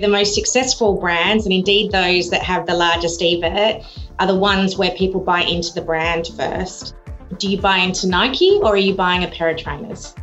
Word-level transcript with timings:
The 0.00 0.06
most 0.06 0.32
successful 0.32 0.96
brands, 1.00 1.44
and 1.44 1.52
indeed 1.52 1.90
those 1.90 2.30
that 2.30 2.44
have 2.44 2.66
the 2.66 2.74
largest 2.74 3.20
EBIT, 3.20 3.84
are 4.20 4.26
the 4.28 4.34
ones 4.36 4.78
where 4.78 4.92
people 4.92 5.20
buy 5.20 5.42
into 5.42 5.74
the 5.74 5.80
brand 5.80 6.28
first. 6.36 6.94
Do 7.38 7.50
you 7.50 7.60
buy 7.60 7.78
into 7.78 8.06
Nike 8.06 8.60
or 8.62 8.74
are 8.74 8.76
you 8.76 8.94
buying 8.94 9.24
a 9.24 9.28
pair 9.28 9.48
of 9.48 9.56
trainers? 9.56 10.14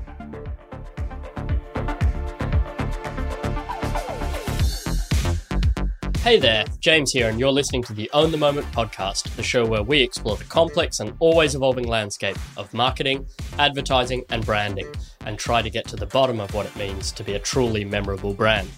Hey 6.22 6.40
there, 6.40 6.64
James 6.80 7.12
here, 7.12 7.28
and 7.28 7.38
you're 7.38 7.52
listening 7.52 7.84
to 7.84 7.94
the 7.94 8.10
Own 8.14 8.32
the 8.32 8.38
Moment 8.38 8.66
podcast, 8.72 9.36
the 9.36 9.44
show 9.44 9.66
where 9.66 9.84
we 9.84 10.02
explore 10.02 10.38
the 10.38 10.46
complex 10.46 11.02
and 11.02 11.14
always 11.20 11.54
evolving 11.54 11.86
landscape 11.86 12.38
of 12.56 12.74
marketing, 12.74 13.28
advertising, 13.60 14.24
and 14.30 14.46
branding, 14.46 14.88
and 15.26 15.38
try 15.38 15.62
to 15.62 15.70
get 15.70 15.86
to 15.90 15.98
the 15.98 16.06
bottom 16.08 16.40
of 16.40 16.54
what 16.54 16.66
it 16.66 16.76
means 16.78 17.12
to 17.12 17.26
be 17.26 17.34
a 17.34 17.40
truly 17.40 17.84
memorable 17.84 18.34
brand. 18.34 18.70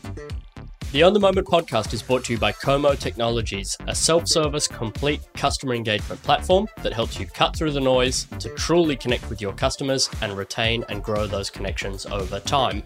The 0.94 1.04
Own 1.04 1.12
the 1.12 1.20
Moment 1.20 1.46
podcast 1.46 1.94
is 1.94 2.02
brought 2.02 2.24
to 2.26 2.34
you 2.34 2.40
by 2.40 2.54
Komo 2.54 2.98
Technologies, 2.98 3.78
a 3.88 3.94
self 3.94 4.26
service, 4.26 4.70
complete 4.70 5.20
customer 5.34 5.76
engagement 5.76 6.24
platform 6.24 6.66
that 6.82 6.94
helps 6.94 7.20
you 7.20 7.26
cut 7.26 7.54
through 7.54 7.72
the 7.72 7.82
noise 7.82 8.26
to 8.40 8.48
truly 8.56 8.96
connect 8.96 9.30
with 9.30 9.42
your 9.42 9.52
customers 9.52 10.10
and 10.22 10.38
retain 10.38 10.86
and 10.88 11.04
grow 11.04 11.28
those 11.28 11.50
connections 11.50 12.06
over 12.06 12.40
time. 12.40 12.84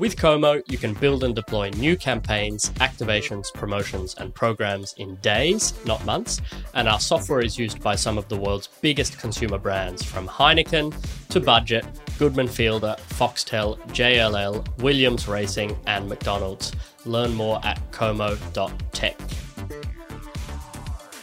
With 0.00 0.16
Komo, 0.16 0.62
you 0.66 0.78
can 0.78 0.94
build 0.94 1.24
and 1.24 1.34
deploy 1.34 1.68
new 1.76 1.94
campaigns, 1.94 2.70
activations, 2.80 3.52
promotions, 3.52 4.14
and 4.14 4.34
programs 4.34 4.94
in 4.96 5.16
days, 5.16 5.74
not 5.84 6.02
months. 6.06 6.40
And 6.72 6.88
our 6.88 6.98
software 6.98 7.42
is 7.42 7.58
used 7.58 7.82
by 7.82 7.96
some 7.96 8.16
of 8.16 8.26
the 8.30 8.36
world's 8.38 8.68
biggest 8.80 9.18
consumer 9.18 9.58
brands, 9.58 10.02
from 10.02 10.26
Heineken 10.26 10.94
to 11.28 11.38
Budget, 11.38 11.84
Goodman 12.18 12.48
Fielder, 12.48 12.96
Foxtel, 13.10 13.78
JLL, 13.88 14.66
Williams 14.78 15.28
Racing, 15.28 15.76
and 15.86 16.08
McDonald's. 16.08 16.72
Learn 17.04 17.34
more 17.34 17.60
at 17.62 17.78
komo.tech. 17.92 19.18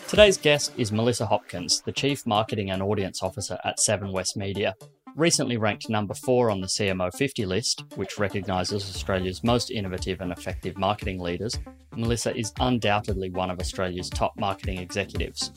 Today's 0.08 0.38
guest 0.38 0.74
is 0.78 0.92
Melissa 0.92 1.26
Hopkins, 1.26 1.82
the 1.82 1.92
Chief 1.92 2.28
Marketing 2.28 2.70
and 2.70 2.84
Audience 2.84 3.24
Officer 3.24 3.58
at 3.64 3.80
Seven 3.80 4.12
West 4.12 4.38
Media 4.38 4.76
recently 5.18 5.58
ranked 5.58 5.90
number 5.90 6.14
four 6.14 6.52
on 6.52 6.62
the 6.62 6.68
CMO 6.68 7.12
50 7.12 7.46
list, 7.48 7.84
which 7.96 8.20
recognises 8.20 8.84
Australia's 8.84 9.44
most 9.44 9.72
innovative 9.72 10.22
and 10.22 10.32
effective 10.32 10.78
marketing 10.78 11.20
leaders, 11.20 11.58
Melissa 11.96 12.38
is 12.38 12.54
undoubtedly 12.60 13.32
one 13.32 13.50
of 13.50 13.60
Australia's 13.60 14.12
top 14.12 14.38
marketing 14.38 14.78
executives. 14.78 15.52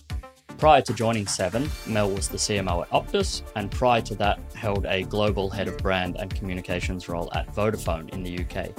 Prior 0.56 0.80
to 0.80 0.94
joining 0.94 1.26
Seven, 1.26 1.68
Mel 1.86 2.10
was 2.10 2.28
the 2.28 2.38
CMO 2.38 2.82
at 2.82 2.90
Optus, 2.90 3.42
and 3.54 3.70
prior 3.70 4.00
to 4.02 4.14
that, 4.16 4.40
held 4.54 4.86
a 4.86 5.02
global 5.02 5.50
head 5.50 5.68
of 5.68 5.76
brand 5.78 6.16
and 6.18 6.34
communications 6.34 7.08
role 7.08 7.30
at 7.34 7.54
Vodafone 7.54 8.08
in 8.10 8.22
the 8.22 8.38
UK. 8.38 8.70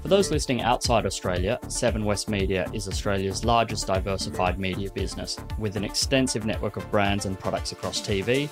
For 0.00 0.08
those 0.08 0.30
listening 0.30 0.62
outside 0.62 1.04
Australia, 1.04 1.58
Seven 1.68 2.06
West 2.06 2.30
Media 2.30 2.66
is 2.72 2.88
Australia's 2.88 3.44
largest 3.44 3.86
diversified 3.86 4.58
media 4.58 4.90
business, 4.92 5.38
with 5.58 5.76
an 5.76 5.84
extensive 5.84 6.46
network 6.46 6.76
of 6.78 6.90
brands 6.90 7.26
and 7.26 7.38
products 7.38 7.72
across 7.72 8.00
TV, 8.00 8.48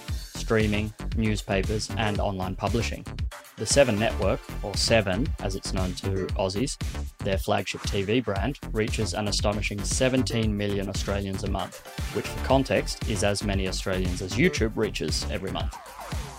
streaming, 0.49 0.91
newspapers, 1.15 1.91
and 1.99 2.19
online 2.19 2.55
publishing. 2.55 3.05
The 3.59 3.67
Seven 3.67 3.99
Network, 3.99 4.41
or 4.63 4.75
Seven 4.75 5.29
as 5.41 5.55
it's 5.57 5.75
known 5.75 5.93
to 5.97 6.27
Aussies, 6.39 6.79
their 7.19 7.37
flagship 7.37 7.83
TV 7.83 8.25
brand, 8.25 8.59
reaches 8.73 9.13
an 9.13 9.29
astonishing 9.29 9.79
17 9.79 10.57
million 10.57 10.89
Australians 10.89 11.45
a 11.45 11.51
month, 11.51 11.87
which 12.17 12.27
for 12.27 12.47
context 12.47 13.07
is 13.11 13.25
as 13.25 13.45
many 13.45 13.69
Australians 13.69 14.23
as 14.23 14.37
YouTube 14.37 14.75
reaches 14.75 15.27
every 15.31 15.51
month. 15.51 15.77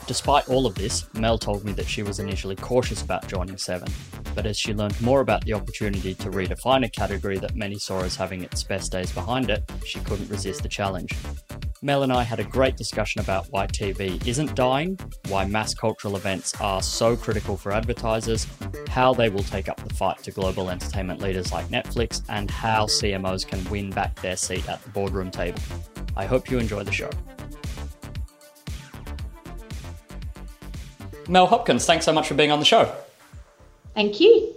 Despite 0.07 0.49
all 0.49 0.65
of 0.65 0.73
this, 0.73 1.05
Mel 1.13 1.37
told 1.37 1.63
me 1.63 1.71
that 1.73 1.85
she 1.85 2.01
was 2.01 2.17
initially 2.17 2.55
cautious 2.55 3.03
about 3.03 3.27
joining 3.27 3.59
Seven, 3.59 3.93
but 4.33 4.47
as 4.47 4.57
she 4.57 4.73
learned 4.73 4.99
more 5.01 5.21
about 5.21 5.45
the 5.45 5.53
opportunity 5.53 6.15
to 6.15 6.31
redefine 6.31 6.83
a 6.83 6.89
category 6.89 7.37
that 7.37 7.55
many 7.55 7.77
saw 7.77 8.01
as 8.01 8.15
having 8.15 8.43
its 8.43 8.63
best 8.63 8.91
days 8.91 9.11
behind 9.11 9.51
it, 9.51 9.71
she 9.85 9.99
couldn't 9.99 10.31
resist 10.31 10.63
the 10.63 10.67
challenge. 10.67 11.13
Mel 11.81 12.03
and 12.03 12.11
I 12.11 12.23
had 12.23 12.41
a 12.41 12.43
great 12.43 12.75
discussion 12.75 13.21
about 13.21 13.47
why 13.51 13.65
TV 13.65 14.25
isn't 14.27 14.53
dying, 14.53 14.99
why 15.29 15.45
mass 15.45 15.73
cultural 15.73 16.17
events 16.17 16.53
are 16.59 16.81
so 16.81 17.15
critical 17.15 17.55
for 17.55 17.71
advertisers, 17.71 18.45
how 18.89 19.13
they 19.13 19.29
will 19.29 19.43
take 19.43 19.69
up 19.69 19.81
the 19.87 19.93
fight 19.93 20.21
to 20.23 20.31
global 20.31 20.69
entertainment 20.69 21.21
leaders 21.21 21.53
like 21.53 21.65
Netflix, 21.67 22.21
and 22.27 22.51
how 22.51 22.85
CMOs 22.85 23.47
can 23.47 23.63
win 23.69 23.91
back 23.91 24.13
their 24.15 24.35
seat 24.35 24.67
at 24.67 24.83
the 24.83 24.89
boardroom 24.89 25.31
table. 25.31 25.61
I 26.17 26.25
hope 26.25 26.51
you 26.51 26.57
enjoy 26.57 26.83
the 26.83 26.91
show. 26.91 27.09
Mel 31.29 31.47
Hopkins, 31.47 31.85
thanks 31.85 32.03
so 32.03 32.11
much 32.11 32.27
for 32.27 32.33
being 32.33 32.51
on 32.51 32.59
the 32.59 32.65
show. 32.65 32.93
Thank 33.93 34.19
you. 34.19 34.53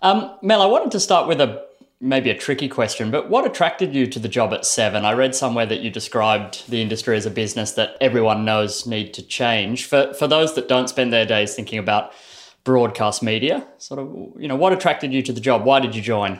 Um, 0.00 0.36
Mel, 0.42 0.62
I 0.62 0.66
wanted 0.66 0.90
to 0.92 1.00
start 1.00 1.28
with 1.28 1.40
a 1.40 1.64
maybe 2.02 2.28
a 2.28 2.36
tricky 2.36 2.68
question, 2.68 3.10
but 3.10 3.30
what 3.30 3.46
attracted 3.46 3.94
you 3.94 4.06
to 4.08 4.18
the 4.18 4.28
job 4.28 4.52
at 4.52 4.66
Seven? 4.66 5.04
I 5.04 5.12
read 5.12 5.34
somewhere 5.34 5.64
that 5.64 5.80
you 5.80 5.90
described 5.90 6.68
the 6.68 6.82
industry 6.82 7.16
as 7.16 7.24
a 7.24 7.30
business 7.30 7.72
that 7.72 7.96
everyone 8.00 8.44
knows 8.44 8.86
need 8.86 9.14
to 9.14 9.22
change. 9.22 9.86
For 9.86 10.12
for 10.12 10.26
those 10.26 10.54
that 10.54 10.68
don't 10.68 10.88
spend 10.88 11.12
their 11.12 11.24
days 11.24 11.54
thinking 11.54 11.78
about 11.78 12.12
broadcast 12.64 13.22
media, 13.22 13.66
sort 13.78 14.00
of, 14.00 14.06
you 14.38 14.48
know, 14.48 14.56
what 14.56 14.72
attracted 14.72 15.12
you 15.12 15.22
to 15.22 15.32
the 15.32 15.40
job? 15.40 15.64
Why 15.64 15.80
did 15.80 15.96
you 15.96 16.02
join? 16.02 16.38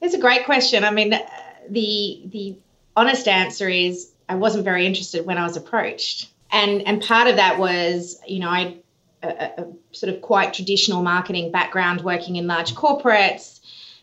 It's 0.00 0.14
a 0.14 0.20
great 0.20 0.44
question. 0.44 0.84
I 0.84 0.90
mean, 0.90 1.10
the 1.10 2.22
the 2.26 2.56
honest 2.96 3.26
answer 3.26 3.68
is 3.68 4.12
I 4.28 4.36
wasn't 4.36 4.64
very 4.64 4.86
interested 4.86 5.26
when 5.26 5.38
I 5.38 5.42
was 5.42 5.56
approached 5.56 6.28
and 6.50 6.82
and 6.86 7.02
part 7.02 7.28
of 7.28 7.36
that 7.36 7.58
was 7.58 8.20
you 8.26 8.40
know 8.40 8.48
I 8.48 8.76
a, 9.22 9.28
a, 9.28 9.66
sort 9.92 10.14
of 10.14 10.22
quite 10.22 10.54
traditional 10.54 11.02
marketing 11.02 11.50
background 11.50 12.02
working 12.02 12.36
in 12.36 12.46
large 12.46 12.74
corporates. 12.74 13.57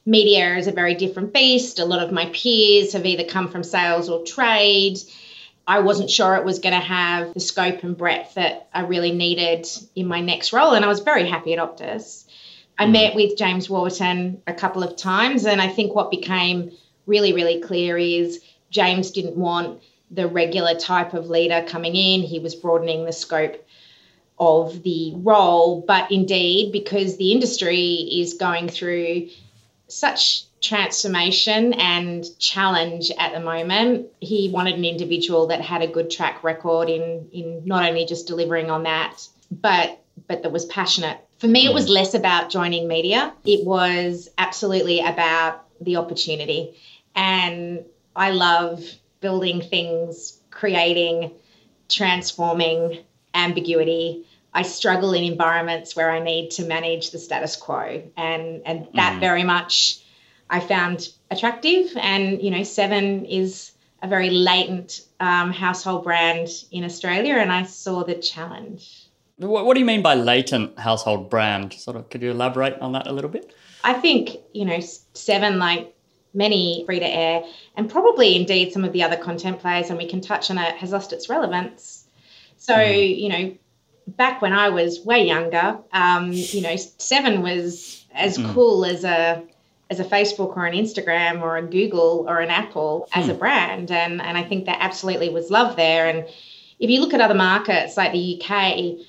Media 0.05 0.55
is 0.55 0.67
a 0.67 0.71
very 0.71 0.93
different 0.93 1.33
beast. 1.33 1.79
A 1.79 1.85
lot 1.85 2.03
of 2.03 2.11
my 2.11 2.27
peers 2.27 2.93
have 2.93 3.05
either 3.05 3.23
come 3.23 3.49
from 3.49 3.63
sales 3.63 4.07
or 4.07 4.23
trade. 4.23 4.99
I 5.67 5.79
wasn't 5.79 6.11
sure 6.11 6.35
it 6.35 6.45
was 6.45 6.59
going 6.59 6.79
to 6.79 6.85
have 6.85 7.33
the 7.33 7.39
scope 7.39 7.83
and 7.83 7.97
breadth 7.97 8.35
that 8.35 8.69
I 8.71 8.81
really 8.81 9.11
needed 9.11 9.67
in 9.95 10.07
my 10.07 10.21
next 10.21 10.53
role, 10.53 10.73
and 10.73 10.85
I 10.85 10.87
was 10.87 10.99
very 10.99 11.27
happy 11.27 11.53
at 11.53 11.59
Optus. 11.59 12.25
I 12.77 12.85
mm. 12.85 12.91
met 12.91 13.15
with 13.15 13.37
James 13.37 13.67
Warburton 13.67 14.43
a 14.45 14.53
couple 14.53 14.83
of 14.83 14.95
times, 14.95 15.45
and 15.47 15.59
I 15.59 15.69
think 15.69 15.95
what 15.95 16.11
became 16.11 16.71
really, 17.07 17.33
really 17.33 17.61
clear 17.61 17.97
is 17.97 18.41
James 18.69 19.09
didn't 19.09 19.37
want 19.37 19.81
the 20.11 20.27
regular 20.27 20.75
type 20.75 21.15
of 21.15 21.29
leader 21.31 21.65
coming 21.67 21.95
in. 21.95 22.21
He 22.21 22.37
was 22.37 22.53
broadening 22.53 23.05
the 23.05 23.11
scope 23.11 23.65
of 24.37 24.83
the 24.83 25.13
role, 25.15 25.81
but 25.87 26.11
indeed, 26.11 26.71
because 26.71 27.17
the 27.17 27.31
industry 27.31 28.07
is 28.11 28.35
going 28.35 28.67
through 28.69 29.29
such 29.87 30.43
transformation 30.61 31.73
and 31.73 32.25
challenge 32.39 33.11
at 33.19 33.33
the 33.33 33.39
moment, 33.39 34.07
he 34.19 34.49
wanted 34.49 34.75
an 34.75 34.85
individual 34.85 35.47
that 35.47 35.61
had 35.61 35.81
a 35.81 35.87
good 35.87 36.09
track 36.09 36.43
record 36.43 36.89
in 36.89 37.29
in 37.31 37.61
not 37.65 37.87
only 37.87 38.05
just 38.05 38.27
delivering 38.27 38.71
on 38.71 38.83
that, 38.83 39.27
but 39.51 40.01
but 40.27 40.43
that 40.43 40.51
was 40.51 40.65
passionate. 40.65 41.19
For 41.37 41.47
me, 41.47 41.65
it 41.65 41.73
was 41.73 41.89
less 41.89 42.13
about 42.13 42.49
joining 42.49 42.87
media. 42.87 43.33
It 43.43 43.65
was 43.65 44.29
absolutely 44.37 45.01
about 45.01 45.65
the 45.81 45.97
opportunity. 45.97 46.75
And 47.13 47.83
I 48.15 48.31
love 48.31 48.83
building 49.19 49.61
things, 49.61 50.39
creating, 50.49 51.31
transforming 51.89 53.03
ambiguity. 53.33 54.25
I 54.55 54.61
struggle 54.61 55.13
in 55.13 55.25
environments 55.25 55.97
where 55.97 56.09
I 56.09 56.19
need 56.19 56.51
to 56.51 56.65
manage 56.65 57.11
the 57.11 57.19
status 57.19 57.57
quo, 57.57 58.01
and 58.15 58.61
and 58.65 58.87
that 58.95 59.17
mm. 59.17 59.19
very 59.19 59.43
much 59.43 59.99
I 60.49 60.61
found 60.61 61.09
attractive. 61.29 61.91
And 61.97 62.41
you 62.41 62.51
know, 62.51 62.63
Seven 62.63 63.25
is 63.25 63.73
a 64.01 64.07
very 64.07 64.29
latent 64.29 65.01
um, 65.19 65.51
household 65.51 66.05
brand 66.05 66.47
in 66.71 66.85
Australia, 66.85 67.35
and 67.35 67.51
I 67.51 67.63
saw 67.63 68.05
the 68.05 68.15
challenge. 68.15 69.03
What, 69.37 69.65
what 69.65 69.73
do 69.73 69.81
you 69.81 69.85
mean 69.85 70.01
by 70.01 70.15
latent 70.15 70.79
household 70.79 71.29
brand? 71.29 71.73
Sort 71.73 71.97
of, 71.97 72.09
could 72.09 72.21
you 72.21 72.31
elaborate 72.31 72.79
on 72.79 72.93
that 72.93 73.07
a 73.07 73.11
little 73.11 73.29
bit? 73.29 73.53
I 73.83 73.93
think 73.93 74.37
you 74.53 74.63
know, 74.63 74.79
Seven 75.13 75.59
like 75.59 75.93
many 76.33 76.83
free 76.85 76.99
to 76.99 77.05
air, 77.05 77.43
and 77.75 77.89
probably 77.89 78.37
indeed 78.37 78.71
some 78.71 78.85
of 78.85 78.93
the 78.93 79.03
other 79.03 79.17
content 79.17 79.59
players, 79.59 79.89
and 79.89 79.97
we 79.97 80.07
can 80.07 80.21
touch 80.21 80.49
on 80.49 80.57
it, 80.57 80.75
has 80.75 80.93
lost 80.93 81.11
its 81.11 81.27
relevance. 81.27 82.05
So, 82.57 82.73
mm. 82.73 83.19
you 83.19 83.29
know, 83.29 83.57
back 84.07 84.41
when 84.41 84.53
I 84.53 84.69
was 84.69 85.03
way 85.03 85.25
younger, 85.25 85.77
um, 85.91 86.31
you 86.31 86.61
know, 86.61 86.75
Seven 86.75 87.41
was 87.41 88.05
as 88.13 88.37
mm. 88.37 88.53
cool 88.53 88.85
as 88.85 89.03
a 89.03 89.43
as 89.89 89.99
a 89.99 90.03
Facebook 90.03 90.57
or 90.57 90.65
an 90.65 90.73
Instagram 90.73 91.41
or 91.41 91.57
a 91.57 91.61
Google 91.61 92.25
or 92.27 92.39
an 92.39 92.49
Apple 92.49 93.07
as 93.13 93.27
mm. 93.27 93.31
a 93.31 93.33
brand, 93.33 93.91
and 93.91 94.21
and 94.21 94.37
I 94.37 94.43
think 94.43 94.65
that 94.65 94.77
absolutely 94.79 95.29
was 95.29 95.49
love 95.49 95.75
there. 95.75 96.07
And 96.07 96.25
if 96.79 96.89
you 96.89 97.01
look 97.01 97.13
at 97.13 97.21
other 97.21 97.35
markets 97.35 97.97
like 97.97 98.11
the 98.11 98.41
UK, 98.41 99.05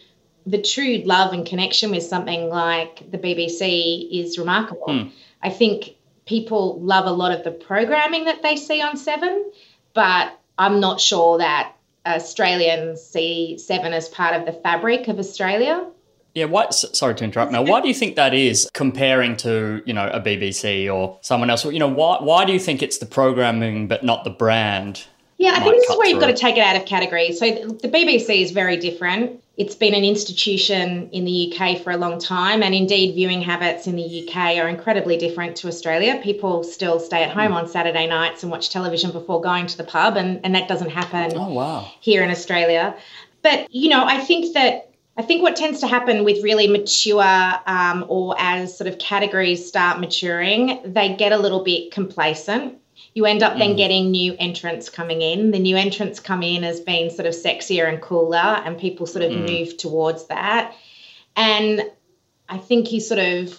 the 0.46 0.62
true 0.62 1.02
love 1.04 1.32
and 1.32 1.44
connection 1.44 1.90
with 1.90 2.02
something 2.02 2.48
like 2.48 3.10
the 3.10 3.18
BBC 3.18 4.08
is 4.12 4.38
remarkable. 4.38 4.88
Mm. 4.88 5.12
I 5.42 5.50
think 5.50 5.96
people 6.26 6.80
love 6.80 7.06
a 7.06 7.10
lot 7.10 7.32
of 7.32 7.44
the 7.44 7.50
programming 7.50 8.24
that 8.24 8.42
they 8.42 8.56
see 8.56 8.80
on 8.80 8.96
Seven, 8.96 9.50
but 9.94 10.38
I'm 10.58 10.80
not 10.80 11.00
sure 11.00 11.38
that 11.38 11.75
Australians 12.06 13.02
see 13.02 13.58
Seven 13.58 13.92
as 13.92 14.08
part 14.08 14.34
of 14.34 14.46
the 14.46 14.52
fabric 14.52 15.08
of 15.08 15.18
Australia. 15.18 15.86
Yeah, 16.34 16.44
why, 16.44 16.68
sorry 16.70 17.14
to 17.14 17.24
interrupt 17.24 17.50
now. 17.50 17.62
Why 17.62 17.80
do 17.80 17.88
you 17.88 17.94
think 17.94 18.16
that 18.16 18.34
is 18.34 18.68
comparing 18.74 19.38
to, 19.38 19.82
you 19.86 19.94
know, 19.94 20.08
a 20.08 20.20
BBC 20.20 20.92
or 20.94 21.18
someone 21.22 21.48
else? 21.48 21.64
You 21.64 21.78
know, 21.78 21.88
why, 21.88 22.18
why 22.20 22.44
do 22.44 22.52
you 22.52 22.58
think 22.58 22.82
it's 22.82 22.98
the 22.98 23.06
programming 23.06 23.88
but 23.88 24.04
not 24.04 24.24
the 24.24 24.30
brand? 24.30 25.06
Yeah, 25.38 25.52
I 25.54 25.60
think 25.60 25.76
this 25.76 25.90
is 25.90 25.98
where 25.98 26.08
you've 26.08 26.20
got 26.20 26.28
to 26.28 26.34
take 26.34 26.56
it 26.56 26.60
out 26.60 26.76
of 26.76 26.86
category. 26.86 27.32
So 27.32 27.46
the 27.46 27.88
BBC 27.88 28.42
is 28.42 28.52
very 28.52 28.78
different. 28.78 29.42
It's 29.58 29.74
been 29.74 29.94
an 29.94 30.04
institution 30.04 31.10
in 31.10 31.24
the 31.24 31.52
UK 31.52 31.82
for 31.82 31.90
a 31.90 31.96
long 31.96 32.18
time, 32.18 32.62
and 32.62 32.74
indeed, 32.74 33.14
viewing 33.14 33.42
habits 33.42 33.86
in 33.86 33.96
the 33.96 34.28
UK 34.28 34.56
are 34.56 34.68
incredibly 34.68 35.16
different 35.16 35.56
to 35.56 35.68
Australia. 35.68 36.20
People 36.22 36.62
still 36.64 37.00
stay 37.00 37.22
at 37.22 37.30
home 37.30 37.52
mm. 37.52 37.56
on 37.56 37.68
Saturday 37.68 38.06
nights 38.06 38.42
and 38.42 38.52
watch 38.52 38.70
television 38.70 39.12
before 39.12 39.40
going 39.40 39.66
to 39.66 39.76
the 39.76 39.84
pub, 39.84 40.16
and, 40.16 40.40
and 40.44 40.54
that 40.54 40.68
doesn't 40.68 40.90
happen 40.90 41.32
oh, 41.36 41.52
wow. 41.52 41.90
here 42.00 42.22
in 42.22 42.30
Australia. 42.30 42.96
But, 43.42 43.70
you 43.70 43.88
know, 43.88 44.04
I 44.04 44.20
think 44.20 44.54
that 44.54 44.90
I 45.18 45.22
think 45.22 45.42
what 45.42 45.56
tends 45.56 45.80
to 45.80 45.86
happen 45.86 46.24
with 46.24 46.42
really 46.42 46.68
mature 46.68 47.54
um, 47.66 48.04
or 48.08 48.34
as 48.38 48.76
sort 48.76 48.88
of 48.88 48.98
categories 48.98 49.66
start 49.66 49.98
maturing, 49.98 50.80
they 50.84 51.14
get 51.14 51.32
a 51.32 51.38
little 51.38 51.64
bit 51.64 51.90
complacent. 51.90 52.78
You 53.16 53.24
end 53.24 53.42
up 53.42 53.56
then 53.56 53.72
mm. 53.72 53.76
getting 53.78 54.10
new 54.10 54.36
entrants 54.38 54.90
coming 54.90 55.22
in. 55.22 55.50
The 55.50 55.58
new 55.58 55.74
entrants 55.74 56.20
come 56.20 56.42
in 56.42 56.64
as 56.64 56.80
being 56.80 57.08
sort 57.08 57.24
of 57.24 57.32
sexier 57.32 57.88
and 57.88 57.98
cooler, 57.98 58.36
and 58.36 58.78
people 58.78 59.06
sort 59.06 59.24
of 59.24 59.32
mm. 59.32 59.48
move 59.48 59.78
towards 59.78 60.26
that. 60.26 60.74
And 61.34 61.80
I 62.46 62.58
think 62.58 62.92
you 62.92 63.00
sort 63.00 63.20
of 63.20 63.58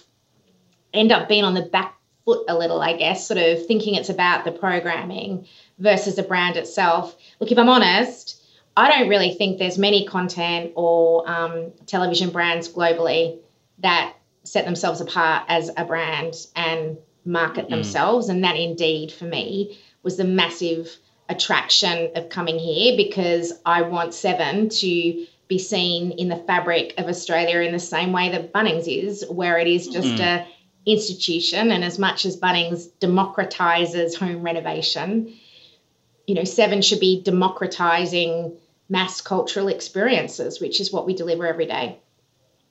end 0.94 1.12
up 1.12 1.28
being 1.28 1.44
on 1.44 1.56
the 1.56 1.64
back 1.64 1.98
foot 2.24 2.46
a 2.48 2.56
little, 2.56 2.80
I 2.80 2.98
guess, 2.98 3.28
sort 3.28 3.40
of 3.40 3.66
thinking 3.66 3.96
it's 3.96 4.10
about 4.10 4.46
the 4.46 4.52
programming 4.52 5.48
versus 5.80 6.14
the 6.14 6.22
brand 6.22 6.56
itself. 6.56 7.16
Look, 7.40 7.52
if 7.52 7.58
I'm 7.58 7.68
honest, 7.68 8.40
I 8.76 8.92
don't 8.92 9.10
really 9.10 9.34
think 9.34 9.58
there's 9.58 9.80
many 9.80 10.06
content 10.06 10.74
or 10.76 11.28
um, 11.28 11.72
television 11.88 12.30
brands 12.30 12.70
globally 12.70 13.40
that 13.80 14.14
set 14.44 14.66
themselves 14.66 15.02
apart 15.02 15.46
as 15.48 15.72
a 15.76 15.84
brand 15.84 16.36
and 16.56 17.00
market 17.28 17.68
mm. 17.68 17.70
themselves. 17.70 18.30
And 18.30 18.44
that 18.44 18.56
indeed, 18.56 19.12
for 19.12 19.26
me, 19.26 19.78
was 20.04 20.18
the 20.18 20.24
massive 20.24 20.96
attraction 21.30 22.12
of 22.16 22.30
coming 22.30 22.58
here 22.58 22.96
because 22.96 23.54
I 23.66 23.82
want 23.82 24.14
Seven 24.14 24.70
to 24.70 25.26
be 25.48 25.60
seen 25.60 26.12
in 26.12 26.30
the 26.30 26.36
fabric 26.36 26.94
of 26.98 27.08
Australia 27.08 27.60
in 27.60 27.72
the 27.72 27.80
same 27.80 28.12
way 28.12 28.30
that 28.30 28.54
Bunnings 28.54 28.88
is, 28.88 29.26
where 29.30 29.58
it 29.58 29.68
is 29.68 29.88
just 29.88 30.08
mm. 30.08 30.20
a 30.20 30.48
institution. 30.86 31.72
And 31.72 31.84
as 31.84 32.00
much 32.00 32.26
as 32.26 32.38
Bunnings 32.38 32.88
democratizes 33.00 34.16
home 34.16 34.42
renovation, 34.42 35.34
you 36.26 36.36
know, 36.36 36.44
Seven 36.44 36.82
should 36.82 37.00
be 37.00 37.22
democratizing 37.22 38.58
mass 38.90 39.22
cultural 39.22 39.68
experiences, 39.68 40.60
which 40.60 40.80
is 40.80 40.92
what 40.92 41.06
we 41.06 41.14
deliver 41.14 41.46
every 41.46 41.66
day. 41.66 42.00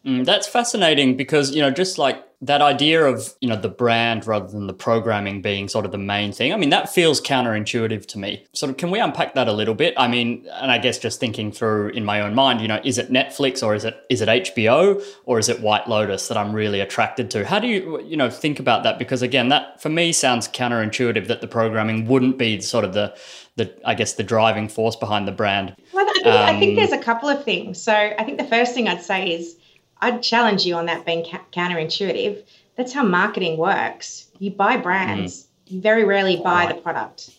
Mm, 0.05 0.25
that's 0.25 0.47
fascinating 0.47 1.17
because, 1.17 1.55
you 1.55 1.61
know, 1.61 1.71
just 1.71 1.99
like 1.99 2.26
that 2.43 2.61
idea 2.61 3.03
of, 3.03 3.35
you 3.41 3.49
know, 3.49 3.57
the 3.57 3.69
brand 3.69 4.27
rather 4.27 4.47
than 4.47 4.67
the 4.67 4.75
programming 4.75 5.41
being 5.41 5.69
sort 5.69 5.87
of 5.87 5.93
the 5.93 5.99
main 5.99 6.33
thing. 6.33 6.53
I 6.53 6.57
mean, 6.57 6.69
that 6.69 6.93
feels 6.93 7.19
counterintuitive 7.19 8.05
to 8.07 8.19
me. 8.19 8.45
Sort 8.53 8.69
of, 8.69 8.77
can 8.77 8.91
we 8.91 9.01
unpack 9.01 9.35
that 9.35 9.49
a 9.49 9.53
little 9.53 9.75
bit? 9.75 9.95
I 9.97 10.07
mean, 10.07 10.47
and 10.53 10.71
I 10.71 10.77
guess 10.77 10.99
just 10.99 11.19
thinking 11.19 11.51
through 11.51 11.89
in 11.91 12.05
my 12.05 12.21
own 12.21 12.35
mind, 12.35 12.61
you 12.61 12.69
know, 12.69 12.81
is 12.85 12.99
it 12.99 13.11
Netflix 13.11 13.63
or 13.63 13.75
is 13.75 13.85
it 13.85 13.97
is 14.11 14.21
it 14.21 14.29
HBO 14.29 15.03
or 15.25 15.39
is 15.39 15.49
it 15.49 15.61
White 15.61 15.89
Lotus 15.89 16.29
that 16.29 16.37
I'm 16.37 16.53
really 16.53 16.81
attracted 16.81 17.31
to? 17.31 17.47
How 17.47 17.59
do 17.59 17.69
you, 17.69 18.03
you 18.03 18.19
know, 18.19 18.29
think 18.29 18.61
about 18.61 18.83
that? 18.83 18.99
Because 18.99 19.23
again, 19.23 19.49
that 19.49 19.81
for 19.81 19.89
me 19.89 20.13
sounds 20.13 20.47
counterintuitive 20.47 21.29
that 21.29 21.41
the 21.41 21.49
programming 21.49 22.07
wouldn't 22.07 22.37
be 22.37 22.61
sort 22.61 22.85
of 22.85 22.93
the 22.93 23.17
the 23.57 23.75
I 23.87 23.95
guess 23.95 24.13
the 24.13 24.23
driving 24.23 24.69
force 24.69 24.97
behind 24.97 25.27
the 25.27 25.33
brand. 25.33 25.75
Well, 25.95 26.07
I 26.07 26.13
think, 26.13 26.27
um, 26.27 26.33
I 26.35 26.59
think 26.59 26.77
there's 26.77 26.93
a 26.93 26.99
couple 26.99 27.31
of 27.31 27.43
things. 27.43 27.83
So 27.83 27.95
I 27.95 28.23
think 28.25 28.37
the 28.37 28.45
first 28.45 28.75
thing 28.75 28.89
I'd 28.89 29.03
say 29.03 29.31
is 29.31 29.57
I'd 30.01 30.23
challenge 30.23 30.65
you 30.65 30.75
on 30.75 30.87
that 30.87 31.07
being 31.07 31.25
ca- 31.25 31.45
counterintuitive. 31.53 32.45
That's 32.77 32.93
how 32.93 33.05
marketing 33.05 33.57
works. 33.57 34.27
You 34.39 34.51
buy 34.51 34.77
brands. 34.77 35.43
Mm. 35.43 35.73
You 35.73 35.81
very 35.81 36.05
rarely 36.05 36.37
buy 36.37 36.67
right. 36.67 36.75
the 36.75 36.81
product. 36.81 37.31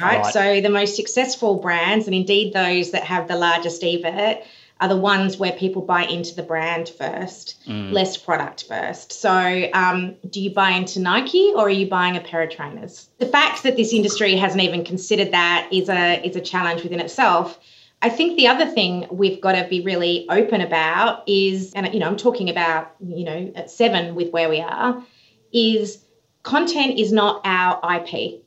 Right? 0.00 0.22
right? 0.22 0.32
So 0.32 0.60
the 0.60 0.70
most 0.70 0.96
successful 0.96 1.56
brands, 1.56 2.06
and 2.06 2.14
indeed 2.14 2.52
those 2.52 2.92
that 2.92 3.04
have 3.04 3.28
the 3.28 3.36
largest 3.36 3.82
EBIT, 3.82 4.44
are 4.80 4.88
the 4.88 4.96
ones 4.96 5.36
where 5.36 5.52
people 5.52 5.82
buy 5.82 6.02
into 6.02 6.34
the 6.34 6.42
brand 6.42 6.88
first, 6.88 7.62
mm. 7.66 7.92
less 7.92 8.16
product 8.16 8.64
first. 8.64 9.12
So, 9.12 9.70
um, 9.72 10.16
do 10.28 10.40
you 10.40 10.50
buy 10.50 10.70
into 10.70 11.00
Nike 11.00 11.52
or 11.54 11.66
are 11.66 11.70
you 11.70 11.88
buying 11.88 12.16
a 12.16 12.20
pair 12.20 12.42
of 12.42 12.50
trainers? 12.50 13.08
The 13.18 13.26
fact 13.26 13.62
that 13.62 13.76
this 13.76 13.92
industry 13.92 14.36
hasn't 14.36 14.62
even 14.62 14.84
considered 14.84 15.32
that 15.32 15.68
is 15.72 15.88
a 15.88 16.20
is 16.26 16.34
a 16.36 16.40
challenge 16.40 16.82
within 16.82 17.00
itself. 17.00 17.58
I 18.04 18.10
think 18.10 18.36
the 18.36 18.48
other 18.48 18.66
thing 18.66 19.06
we've 19.10 19.40
got 19.40 19.52
to 19.52 19.66
be 19.66 19.80
really 19.80 20.26
open 20.28 20.60
about 20.60 21.26
is, 21.26 21.72
and 21.72 21.92
you 21.94 22.00
know, 22.00 22.06
I'm 22.06 22.18
talking 22.18 22.50
about 22.50 22.94
you 23.00 23.24
know 23.24 23.52
at 23.56 23.70
seven 23.70 24.14
with 24.14 24.30
where 24.30 24.50
we 24.50 24.60
are, 24.60 25.02
is 25.54 26.04
content 26.42 26.98
is 26.98 27.12
not 27.12 27.40
our 27.46 27.80
IP. 27.96 28.42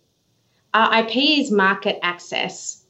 Our 0.75 0.99
IP 0.99 1.17
is 1.39 1.49
market 1.49 1.97
access. 2.03 2.83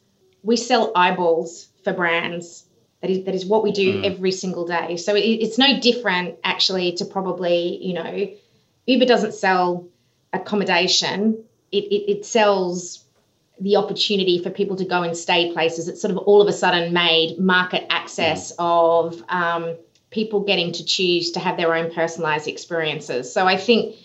We 0.44 0.58
sell 0.58 0.92
eyeballs 0.94 1.70
for 1.86 1.94
brands 1.94 2.66
that 3.02 3.10
is 3.10 3.24
that 3.24 3.34
is 3.34 3.46
what 3.46 3.64
we 3.64 3.72
do 3.72 4.02
mm. 4.02 4.06
every 4.06 4.34
single 4.34 4.68
day. 4.68 4.98
So 4.98 5.16
it, 5.16 5.22
it's 5.22 5.58
no 5.58 5.80
different 5.80 6.38
actually 6.44 6.92
to 6.94 7.06
probably 7.06 7.78
you 7.82 7.94
know 7.94 8.30
Uber 8.88 9.06
doesn't 9.06 9.36
sell 9.36 9.88
accommodation. 10.34 11.46
It, 11.72 11.86
it, 11.86 12.12
it 12.12 12.26
sells 12.26 13.06
the 13.60 13.76
opportunity 13.76 14.42
for 14.42 14.50
people 14.50 14.76
to 14.76 14.86
go 14.86 15.04
and 15.04 15.16
stay 15.16 15.52
places. 15.52 15.88
It's 15.88 16.02
sort 16.02 16.12
of 16.12 16.18
all 16.20 16.42
of 16.42 16.48
a 16.48 16.54
sudden 16.54 16.94
made 16.94 17.40
market 17.40 17.86
access 17.90 18.52
mm. 18.52 18.56
of 18.60 19.24
um, 19.30 19.76
people 20.12 20.42
getting 20.42 20.72
to 20.74 20.86
choose 20.86 21.32
to 21.32 21.40
have 21.40 21.58
their 21.58 21.74
own 21.74 21.92
personalized 21.94 22.48
experiences. 22.48 23.34
So 23.34 23.48
I 23.48 23.58
think 23.58 23.96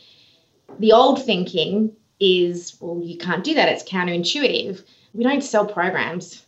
the 0.79 0.93
old 0.93 1.25
thinking 1.25 1.95
is, 2.19 2.77
well, 2.81 3.01
you 3.03 3.19
can't 3.19 3.45
do 3.45 3.55
that. 3.55 3.69
It's 3.69 3.85
counterintuitive. 3.85 4.83
We 5.13 5.25
don't 5.25 5.43
sell 5.43 5.67
programs 5.67 6.45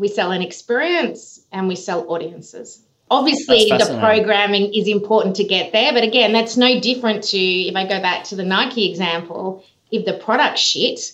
we 0.00 0.08
sell 0.08 0.32
an 0.32 0.42
experience 0.42 1.40
and 1.52 1.68
we 1.68 1.76
sell 1.76 2.10
audiences. 2.10 2.82
Obviously, 3.10 3.68
the 3.68 3.98
programming 4.00 4.72
is 4.72 4.86
important 4.88 5.36
to 5.36 5.44
get 5.44 5.72
there, 5.72 5.92
but 5.92 6.04
again, 6.04 6.32
that's 6.32 6.56
no 6.56 6.80
different 6.80 7.24
to 7.24 7.38
if 7.38 7.74
I 7.74 7.86
go 7.86 8.00
back 8.00 8.24
to 8.24 8.36
the 8.36 8.44
Nike 8.44 8.88
example. 8.88 9.64
If 9.90 10.06
the 10.06 10.14
product's 10.14 10.60
shit, 10.60 11.12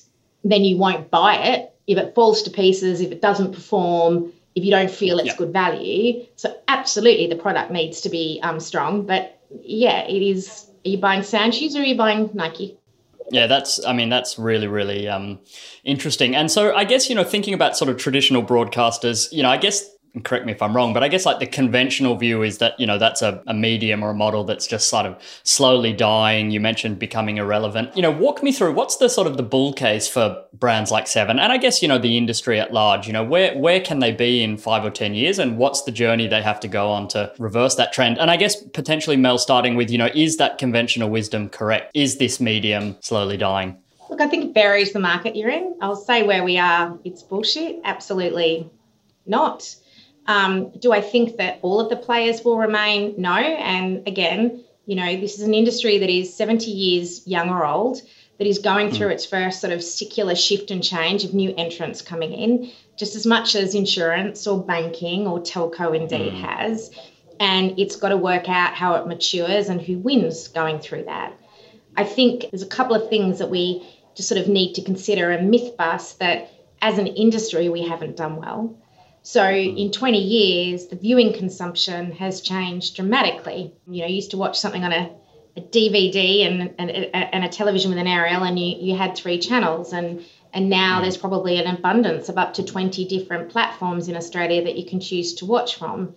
then 0.50 0.64
you 0.64 0.76
won't 0.76 1.10
buy 1.10 1.37
it. 1.37 1.72
If 1.87 1.98
it 1.98 2.14
falls 2.14 2.43
to 2.43 2.50
pieces, 2.50 3.00
if 3.00 3.12
it 3.12 3.22
doesn't 3.22 3.52
perform, 3.52 4.32
if 4.54 4.64
you 4.64 4.70
don't 4.70 4.90
feel 4.90 5.19
it's 5.19 5.34
good 5.37 5.52
value. 5.52 6.26
So, 6.37 6.56
absolutely, 6.66 7.28
the 7.28 7.37
product 7.37 7.70
needs 7.70 8.00
to 8.02 8.08
be 8.08 8.40
um, 8.43 8.58
strong. 8.58 9.06
But 9.06 9.40
yeah, 9.62 10.02
it 10.02 10.22
is. 10.22 10.66
Are 10.84 10.88
you 10.88 10.98
buying 10.98 11.22
sand 11.22 11.54
shoes 11.54 11.76
or 11.76 11.81
are 11.81 11.84
you 11.84 11.96
buying 11.96 12.30
Nike? 12.35 12.78
Yeah, 13.30 13.49
that's, 13.49 13.85
I 13.85 13.92
mean, 13.92 14.09
that's 14.09 14.38
really, 14.38 14.68
really 14.68 15.09
um, 15.09 15.40
interesting. 15.85 16.37
And 16.37 16.50
so 16.50 16.75
I 16.75 16.85
guess, 16.85 17.09
you 17.09 17.14
know, 17.16 17.25
thinking 17.25 17.54
about 17.54 17.76
sort 17.76 17.88
of 17.88 17.97
traditional 17.97 18.42
broadcasters, 18.42 19.32
you 19.32 19.42
know, 19.42 19.50
I 19.50 19.56
guess 19.56 19.96
correct 20.25 20.46
me 20.46 20.52
if 20.52 20.62
I'm 20.62 20.75
wrong, 20.75 20.92
but 20.92 21.02
I 21.02 21.08
guess 21.08 21.26
like 21.26 21.38
the 21.38 21.46
conventional 21.46 22.16
view 22.16 22.42
is 22.42 22.58
that, 22.58 22.78
you 22.78 22.87
know, 22.87 22.99
that's 22.99 23.23
a, 23.23 23.42
a, 23.46 23.54
medium 23.54 24.02
or 24.02 24.11
a 24.11 24.14
model 24.14 24.44
that's 24.44 24.66
just 24.66 24.88
sort 24.88 25.06
of 25.06 25.16
slowly 25.42 25.92
dying. 25.92 26.50
You 26.50 26.61
mentioned 26.61 26.99
becoming 26.99 27.38
irrelevant. 27.38 27.94
You 27.96 28.02
know, 28.02 28.11
walk 28.11 28.42
me 28.42 28.52
through 28.52 28.73
what's 28.73 28.96
the 28.96 29.08
sort 29.08 29.26
of 29.26 29.37
the 29.37 29.42
bull 29.42 29.73
case 29.73 30.08
for 30.08 30.42
brands 30.52 30.90
like 30.90 31.06
Seven 31.06 31.38
and 31.38 31.52
I 31.52 31.58
guess, 31.58 31.82
you 31.82 31.88
know, 31.88 31.99
the 31.99 32.16
industry 32.16 32.58
at 32.61 32.73
large, 32.73 33.06
you 33.06 33.12
know, 33.12 33.25
where, 33.25 33.56
where 33.56 33.80
can 33.80 33.99
they 33.99 34.12
be 34.12 34.42
in 34.42 34.56
five 34.56 34.85
or 34.85 34.90
10 34.90 35.14
years 35.14 35.38
and 35.38 35.58
what's 35.58 35.82
the 35.82 35.92
journey 35.92 36.26
they 36.26 36.42
have 36.42 36.61
to 36.61 36.68
go 36.68 36.88
on 36.88 37.08
to 37.08 37.32
reverse 37.38 37.75
that 37.76 37.92
trend? 37.92 38.18
And 38.18 38.30
I 38.30 38.37
guess 38.37 38.56
potentially 38.56 39.16
Mel 39.16 39.38
starting 39.38 39.76
with, 39.76 39.90
you 39.90 39.99
know, 39.99 40.11
is 40.14 40.37
that 40.38 40.58
conventional 40.58 41.11
wisdom 41.11 41.49
correct? 41.49 41.90
Is 41.94 42.18
this 42.18 42.40
medium 42.40 42.96
slowly 43.00 43.37
dying? 43.37 43.76
Look, 44.08 44.20
I 44.20 44.28
think 44.28 44.44
it 44.44 44.54
varies 44.54 44.92
the 44.92 45.00
market 45.00 45.35
you're 45.35 45.50
in. 45.50 45.76
I'll 45.80 45.96
say 45.96 46.23
where 46.23 46.44
we 46.44 46.58
are, 46.58 46.96
it's 47.04 47.23
bullshit. 47.23 47.80
Absolutely 47.85 48.70
not. 49.26 49.75
Um, 50.26 50.71
do 50.78 50.92
I 50.92 51.00
think 51.00 51.37
that 51.37 51.61
all 51.62 51.80
of 51.80 51.88
the 51.88 51.97
players 51.97 52.42
will 52.45 52.59
remain? 52.59 53.14
No. 53.18 53.35
And 53.35 54.06
again, 54.06 54.64
you 54.87 54.97
know, 54.97 55.16
this 55.16 55.35
is 55.35 55.42
an 55.42 55.54
industry 55.54 55.99
that 55.99 56.11
is 56.11 56.35
70 56.35 56.71
years 56.71 57.26
young 57.26 57.50
or 57.50 57.66
old, 57.66 58.00
that 58.38 58.47
is 58.47 58.59
going 58.59 58.90
through 58.90 59.09
mm. 59.09 59.12
its 59.12 59.26
first 59.26 59.61
sort 59.61 59.73
of 59.73 59.83
secular 59.83 60.35
shift 60.35 60.71
and 60.71 60.83
change 60.83 61.25
of 61.25 61.35
new 61.35 61.54
entrants 61.56 62.02
coming 62.02 62.33
in, 62.33 62.71
just 62.97 63.16
as 63.16 63.26
much 63.26 63.54
as 63.54 63.75
insurance 63.75 64.47
or 64.47 64.62
banking 64.62 65.26
or 65.26 65.40
telco 65.40 65.95
indeed 65.97 66.33
mm. 66.33 66.40
has. 66.40 66.90
And 67.38 67.78
it's 67.78 67.97
got 67.97 68.11
to 68.11 68.16
work 68.16 68.49
out 68.49 68.75
how 68.75 68.95
it 68.95 69.06
matures 69.06 69.68
and 69.68 69.80
who 69.80 69.99
wins 69.99 70.49
going 70.49 70.78
through 70.80 71.04
that. 71.04 71.33
I 71.97 72.04
think 72.04 72.50
there's 72.50 72.62
a 72.62 72.66
couple 72.66 72.95
of 72.95 73.09
things 73.09 73.38
that 73.38 73.50
we 73.50 73.87
just 74.14 74.28
sort 74.28 74.40
of 74.40 74.49
need 74.49 74.75
to 74.75 74.83
consider 74.83 75.30
and 75.30 75.50
myth 75.50 75.76
bust 75.76 76.18
that 76.21 76.50
as 76.80 76.99
an 76.99 77.06
industry 77.06 77.68
we 77.68 77.83
haven't 77.83 78.16
done 78.16 78.37
well. 78.37 78.76
So 79.26 79.45
in 79.50 79.90
20 79.90 80.18
years, 80.18 80.87
the 80.87 80.95
viewing 80.95 81.33
consumption 81.33 82.12
has 82.12 82.40
changed 82.40 82.95
dramatically. 82.95 83.73
You 83.88 84.02
know, 84.02 84.06
you 84.06 84.14
used 84.14 84.30
to 84.30 84.37
watch 84.37 84.56
something 84.56 84.85
on 84.85 84.92
a, 84.92 85.11
a 85.56 85.62
DVD 85.62 86.47
and, 86.47 86.73
and, 86.78 86.90
and, 87.12 87.45
a 87.45 87.49
television 87.49 87.90
with 87.90 87.99
an 87.99 88.06
aerial, 88.06 88.45
and 88.45 88.56
you, 88.56 88.76
you 88.78 88.97
had 88.97 89.16
three 89.16 89.40
channels. 89.40 89.92
And, 89.92 90.25
and 90.52 90.71
now 90.71 90.99
hmm. 90.99 91.02
there's 91.02 91.16
probably 91.16 91.59
an 91.59 91.66
abundance 91.66 92.28
of 92.28 92.38
up 92.38 92.54
to 92.54 92.62
20 92.62 93.04
different 93.06 93.50
platforms 93.50 94.06
in 94.06 94.14
Australia 94.14 94.62
that 94.62 94.78
you 94.78 94.87
can 94.87 95.00
choose 95.00 95.35
to 95.35 95.45
watch 95.45 95.75
from. 95.75 96.14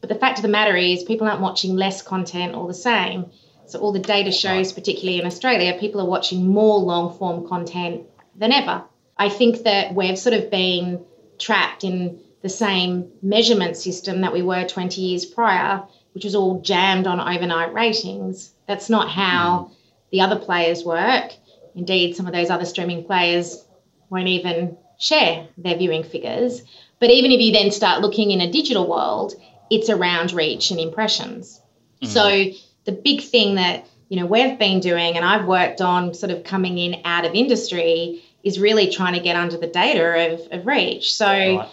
But 0.00 0.08
the 0.08 0.14
fact 0.14 0.38
of 0.38 0.42
the 0.42 0.48
matter 0.48 0.74
is, 0.74 1.04
people 1.04 1.28
aren't 1.28 1.42
watching 1.42 1.76
less 1.76 2.00
content 2.00 2.54
or 2.54 2.66
the 2.66 2.72
same. 2.72 3.26
So, 3.66 3.80
all 3.80 3.92
the 3.92 3.98
data 3.98 4.32
shows, 4.32 4.72
particularly 4.72 5.20
in 5.20 5.26
Australia, 5.26 5.76
people 5.78 6.00
are 6.00 6.08
watching 6.08 6.48
more 6.48 6.78
long 6.78 7.18
form 7.18 7.46
content 7.46 8.06
than 8.34 8.50
ever. 8.50 8.84
I 9.18 9.28
think 9.28 9.64
that 9.64 9.94
we've 9.94 10.18
sort 10.18 10.34
of 10.34 10.50
been 10.50 11.04
trapped 11.38 11.84
in 11.84 12.18
the 12.42 12.48
same 12.48 13.10
measurement 13.22 13.76
system 13.76 14.22
that 14.22 14.32
we 14.32 14.42
were 14.42 14.66
20 14.66 15.00
years 15.00 15.26
prior, 15.26 15.82
which 16.12 16.24
was 16.24 16.34
all 16.34 16.60
jammed 16.62 17.06
on 17.06 17.20
overnight 17.20 17.72
ratings. 17.72 18.52
That's 18.66 18.88
not 18.88 19.10
how 19.10 19.70
mm. 19.70 19.74
the 20.10 20.22
other 20.22 20.38
players 20.38 20.84
work. 20.84 21.32
Indeed, 21.74 22.16
some 22.16 22.26
of 22.26 22.32
those 22.32 22.50
other 22.50 22.64
streaming 22.64 23.04
players 23.04 23.64
won't 24.08 24.28
even 24.28 24.76
share 24.98 25.48
their 25.56 25.76
viewing 25.76 26.02
figures. 26.02 26.62
But 26.98 27.10
even 27.10 27.30
if 27.30 27.40
you 27.40 27.52
then 27.52 27.70
start 27.70 28.02
looking 28.02 28.30
in 28.30 28.40
a 28.40 28.50
digital 28.50 28.88
world, 28.88 29.34
it's 29.70 29.88
around 29.88 30.32
reach 30.32 30.70
and 30.70 30.80
impressions. 30.80 31.60
Mm. 32.02 32.06
So 32.06 32.60
the 32.84 32.92
big 32.92 33.22
thing 33.22 33.54
that 33.56 33.86
you 34.08 34.18
know 34.18 34.26
we've 34.26 34.58
been 34.58 34.80
doing, 34.80 35.16
and 35.16 35.24
I've 35.24 35.46
worked 35.46 35.80
on 35.80 36.14
sort 36.14 36.32
of 36.32 36.44
coming 36.44 36.78
in 36.78 37.02
out 37.04 37.24
of 37.24 37.34
industry, 37.34 38.22
is 38.42 38.58
really 38.58 38.90
trying 38.90 39.14
to 39.14 39.20
get 39.20 39.36
under 39.36 39.56
the 39.56 39.66
data 39.66 40.32
of, 40.32 40.40
of 40.50 40.66
reach. 40.66 41.14
So 41.14 41.26
right. 41.26 41.68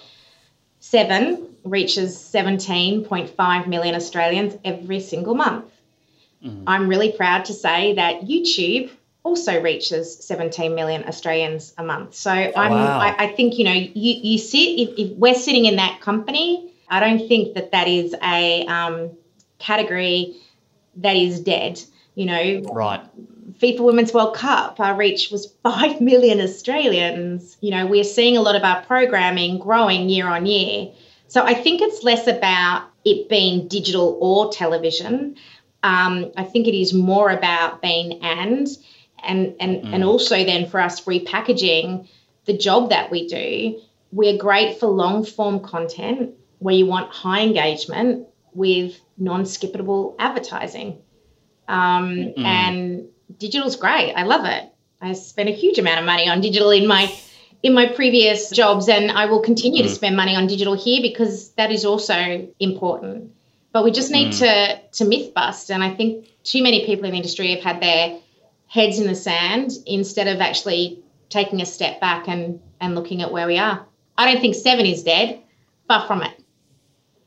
Seven 0.89 1.53
reaches 1.65 2.15
17.5 2.15 3.67
million 3.67 3.93
Australians 3.93 4.55
every 4.63 5.01
single 5.01 5.35
month. 5.35 5.65
Mm. 6.41 6.63
I'm 6.65 6.87
really 6.87 7.11
proud 7.11 7.43
to 7.45 7.53
say 7.53 7.95
that 7.95 8.21
YouTube 8.21 8.89
also 9.21 9.61
reaches 9.61 10.23
17 10.25 10.73
million 10.75 11.03
Australians 11.03 11.73
a 11.77 11.83
month. 11.83 12.15
So 12.15 12.31
I'm, 12.31 12.71
wow. 12.71 12.99
I, 12.99 13.25
I, 13.25 13.27
think, 13.27 13.57
you 13.57 13.65
know, 13.65 13.73
you, 13.73 13.91
you 13.95 14.37
sit, 14.37 14.59
if, 14.59 14.89
if, 14.97 15.17
we're 15.17 15.35
sitting 15.35 15.65
in 15.65 15.75
that 15.75 15.99
company, 15.99 16.71
I 16.87 17.01
don't 17.01 17.27
think 17.27 17.55
that 17.55 17.71
that 17.71 17.89
is 17.89 18.15
a 18.23 18.65
um, 18.67 19.11
category 19.59 20.37
that 20.95 21.17
is 21.17 21.41
dead. 21.41 21.81
You 22.15 22.27
know, 22.27 22.61
right. 22.71 23.01
FIFA 23.61 23.79
Women's 23.81 24.13
World 24.13 24.35
Cup, 24.35 24.79
our 24.79 24.95
reach 24.95 25.31
was 25.31 25.53
5 25.63 26.01
million 26.01 26.41
Australians. 26.41 27.57
You 27.61 27.71
know, 27.71 27.85
we're 27.85 28.03
seeing 28.03 28.37
a 28.37 28.41
lot 28.41 28.55
of 28.55 28.63
our 28.63 28.81
programming 28.83 29.59
growing 29.59 30.09
year 30.09 30.27
on 30.27 30.45
year. 30.45 30.91
So 31.27 31.43
I 31.43 31.53
think 31.53 31.81
it's 31.81 32.03
less 32.03 32.27
about 32.27 32.89
it 33.03 33.29
being 33.29 33.67
digital 33.67 34.17
or 34.21 34.51
television. 34.51 35.35
Um, 35.83 36.31
I 36.35 36.43
think 36.43 36.67
it 36.67 36.75
is 36.75 36.93
more 36.93 37.29
about 37.29 37.81
being 37.81 38.23
and 38.23 38.67
and 39.23 39.55
and 39.59 39.83
mm. 39.83 39.93
and 39.93 40.03
also 40.03 40.43
then 40.43 40.69
for 40.69 40.79
us 40.79 41.01
repackaging 41.01 42.07
the 42.45 42.57
job 42.57 42.89
that 42.89 43.11
we 43.11 43.27
do 43.27 43.79
we're 44.11 44.37
great 44.37 44.79
for 44.79 44.87
long 44.87 45.25
form 45.25 45.59
content 45.59 46.33
where 46.59 46.75
you 46.75 46.85
want 46.85 47.11
high 47.11 47.41
engagement 47.41 48.27
with 48.53 48.99
non-skippable 49.17 50.15
advertising 50.17 51.01
um, 51.67 52.09
mm. 52.09 52.43
and 52.43 53.07
digital's 53.37 53.75
great 53.75 54.13
i 54.13 54.23
love 54.23 54.45
it 54.45 54.71
i 55.01 55.13
spent 55.13 55.49
a 55.49 55.53
huge 55.53 55.77
amount 55.77 55.99
of 55.99 56.05
money 56.05 56.27
on 56.27 56.41
digital 56.41 56.71
in 56.71 56.87
my 56.87 57.13
in 57.63 57.73
my 57.73 57.87
previous 57.87 58.49
jobs 58.49 58.87
and 58.87 59.11
i 59.11 59.25
will 59.25 59.41
continue 59.41 59.83
mm. 59.83 59.87
to 59.87 59.93
spend 59.93 60.15
money 60.15 60.35
on 60.35 60.47
digital 60.47 60.75
here 60.75 61.01
because 61.01 61.51
that 61.51 61.71
is 61.71 61.85
also 61.85 62.47
important 62.59 63.31
but 63.73 63.83
we 63.83 63.91
just 63.91 64.11
need 64.11 64.33
mm. 64.33 64.39
to 64.39 64.81
to 64.91 65.05
myth 65.05 65.33
bust 65.33 65.71
and 65.71 65.83
i 65.83 65.93
think 65.93 66.25
too 66.43 66.63
many 66.63 66.85
people 66.85 67.05
in 67.05 67.11
the 67.11 67.17
industry 67.17 67.53
have 67.53 67.63
had 67.63 67.81
their 67.81 68.19
heads 68.67 68.99
in 68.99 69.07
the 69.07 69.15
sand 69.15 69.71
instead 69.85 70.27
of 70.27 70.41
actually 70.41 70.99
taking 71.29 71.61
a 71.61 71.65
step 71.65 71.99
back 71.99 72.27
and, 72.27 72.59
and 72.79 72.95
looking 72.95 73.21
at 73.21 73.31
where 73.31 73.47
we 73.47 73.57
are. 73.57 73.85
I 74.17 74.31
don't 74.31 74.41
think 74.41 74.55
seven 74.55 74.85
is 74.85 75.03
dead, 75.03 75.41
far 75.87 76.05
from 76.07 76.21
it. 76.23 76.43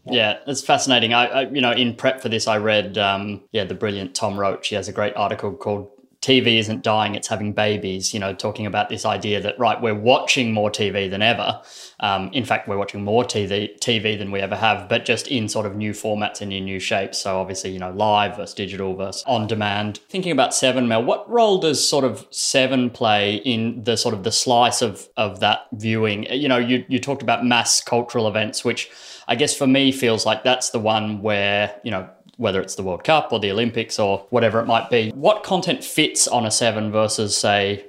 Yeah, 0.06 0.38
it's 0.46 0.62
fascinating. 0.62 1.12
I, 1.12 1.26
I, 1.26 1.40
you 1.48 1.60
know, 1.60 1.72
in 1.72 1.94
prep 1.94 2.20
for 2.20 2.28
this, 2.28 2.48
I 2.48 2.58
read, 2.58 2.96
um, 2.98 3.42
yeah, 3.52 3.64
the 3.64 3.74
brilliant 3.74 4.14
Tom 4.14 4.38
Roach. 4.38 4.68
He 4.68 4.74
has 4.74 4.88
a 4.88 4.92
great 4.92 5.14
article 5.16 5.52
called 5.52 5.90
TV 6.20 6.58
isn't 6.58 6.82
dying, 6.82 7.14
it's 7.14 7.28
having 7.28 7.54
babies, 7.54 8.12
you 8.12 8.20
know, 8.20 8.34
talking 8.34 8.66
about 8.66 8.90
this 8.90 9.06
idea 9.06 9.40
that, 9.40 9.58
right, 9.58 9.80
we're 9.80 9.94
watching 9.94 10.52
more 10.52 10.70
TV 10.70 11.08
than 11.08 11.22
ever. 11.22 11.62
Um, 12.00 12.30
in 12.34 12.44
fact, 12.44 12.68
we're 12.68 12.76
watching 12.76 13.02
more 13.02 13.24
TV, 13.24 13.78
TV 13.80 14.18
than 14.18 14.30
we 14.30 14.40
ever 14.40 14.54
have, 14.54 14.86
but 14.86 15.06
just 15.06 15.28
in 15.28 15.48
sort 15.48 15.64
of 15.64 15.76
new 15.76 15.92
formats 15.92 16.42
and 16.42 16.52
in 16.52 16.66
new 16.66 16.78
shapes. 16.78 17.16
So 17.16 17.40
obviously, 17.40 17.70
you 17.70 17.78
know, 17.78 17.90
live 17.92 18.36
versus 18.36 18.54
digital 18.54 18.94
versus 18.94 19.24
on 19.26 19.46
demand. 19.46 20.00
Thinking 20.10 20.32
about 20.32 20.52
Seven, 20.52 20.86
Mel, 20.88 21.02
what 21.02 21.28
role 21.28 21.58
does 21.58 21.86
sort 21.86 22.04
of 22.04 22.26
Seven 22.30 22.90
play 22.90 23.36
in 23.36 23.84
the 23.84 23.96
sort 23.96 24.14
of 24.14 24.22
the 24.22 24.32
slice 24.32 24.82
of, 24.82 25.08
of 25.16 25.40
that 25.40 25.68
viewing? 25.72 26.24
You 26.24 26.48
know, 26.48 26.58
you, 26.58 26.84
you 26.86 26.98
talked 26.98 27.22
about 27.22 27.46
mass 27.46 27.80
cultural 27.80 28.28
events, 28.28 28.62
which 28.62 28.90
I 29.30 29.36
guess 29.36 29.56
for 29.56 29.66
me 29.66 29.92
feels 29.92 30.26
like 30.26 30.42
that's 30.42 30.70
the 30.70 30.80
one 30.80 31.22
where, 31.22 31.80
you 31.84 31.92
know, 31.92 32.10
whether 32.36 32.60
it's 32.60 32.74
the 32.74 32.82
World 32.82 33.04
Cup 33.04 33.32
or 33.32 33.38
the 33.38 33.52
Olympics 33.52 33.98
or 33.98 34.26
whatever 34.30 34.58
it 34.58 34.66
might 34.66 34.90
be. 34.90 35.10
What 35.10 35.44
content 35.44 35.84
fits 35.84 36.26
on 36.26 36.44
a 36.44 36.50
seven 36.50 36.90
versus, 36.90 37.36
say, 37.36 37.86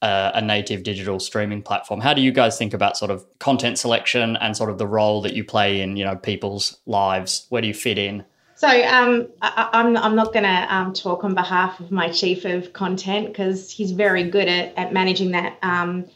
uh, 0.00 0.30
a 0.34 0.40
native 0.40 0.82
digital 0.82 1.20
streaming 1.20 1.62
platform? 1.62 2.00
How 2.00 2.14
do 2.14 2.22
you 2.22 2.32
guys 2.32 2.56
think 2.56 2.72
about 2.72 2.96
sort 2.96 3.10
of 3.10 3.26
content 3.38 3.78
selection 3.78 4.36
and 4.36 4.56
sort 4.56 4.70
of 4.70 4.78
the 4.78 4.86
role 4.86 5.20
that 5.20 5.34
you 5.34 5.44
play 5.44 5.82
in, 5.82 5.98
you 5.98 6.04
know, 6.04 6.16
people's 6.16 6.78
lives? 6.86 7.46
Where 7.50 7.60
do 7.60 7.68
you 7.68 7.74
fit 7.74 7.98
in? 7.98 8.24
So 8.54 8.68
um, 8.68 9.28
I, 9.42 9.68
am 9.72 9.88
I'm, 9.88 9.96
I'm 9.98 10.16
not 10.16 10.32
going 10.32 10.44
to 10.44 10.74
um, 10.74 10.94
talk 10.94 11.24
on 11.24 11.34
behalf 11.34 11.78
of 11.80 11.90
my 11.90 12.08
chief 12.10 12.46
of 12.46 12.72
content 12.72 13.26
because 13.26 13.70
he's 13.70 13.90
very 13.90 14.30
good 14.30 14.48
at, 14.48 14.72
at 14.78 14.94
managing 14.94 15.32
that 15.32 15.58
um, 15.62 16.06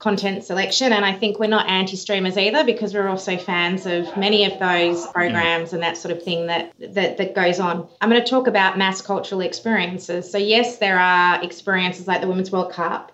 content 0.00 0.42
selection. 0.42 0.92
And 0.92 1.04
I 1.04 1.12
think 1.12 1.38
we're 1.38 1.46
not 1.46 1.68
anti 1.68 1.96
streamers 1.96 2.36
either 2.36 2.64
because 2.64 2.92
we're 2.92 3.08
also 3.08 3.36
fans 3.36 3.86
of 3.86 4.16
many 4.16 4.44
of 4.44 4.58
those 4.58 5.06
programs 5.08 5.72
and 5.72 5.82
that 5.82 5.96
sort 5.96 6.16
of 6.16 6.22
thing 6.22 6.46
that, 6.46 6.72
that, 6.80 7.18
that 7.18 7.34
goes 7.34 7.60
on. 7.60 7.86
I'm 8.00 8.08
going 8.08 8.22
to 8.22 8.28
talk 8.28 8.46
about 8.46 8.78
mass 8.78 9.00
cultural 9.00 9.42
experiences. 9.42 10.30
So, 10.30 10.38
yes, 10.38 10.78
there 10.78 10.98
are 10.98 11.42
experiences 11.44 12.08
like 12.08 12.22
the 12.22 12.28
Women's 12.28 12.50
World 12.50 12.72
Cup 12.72 13.12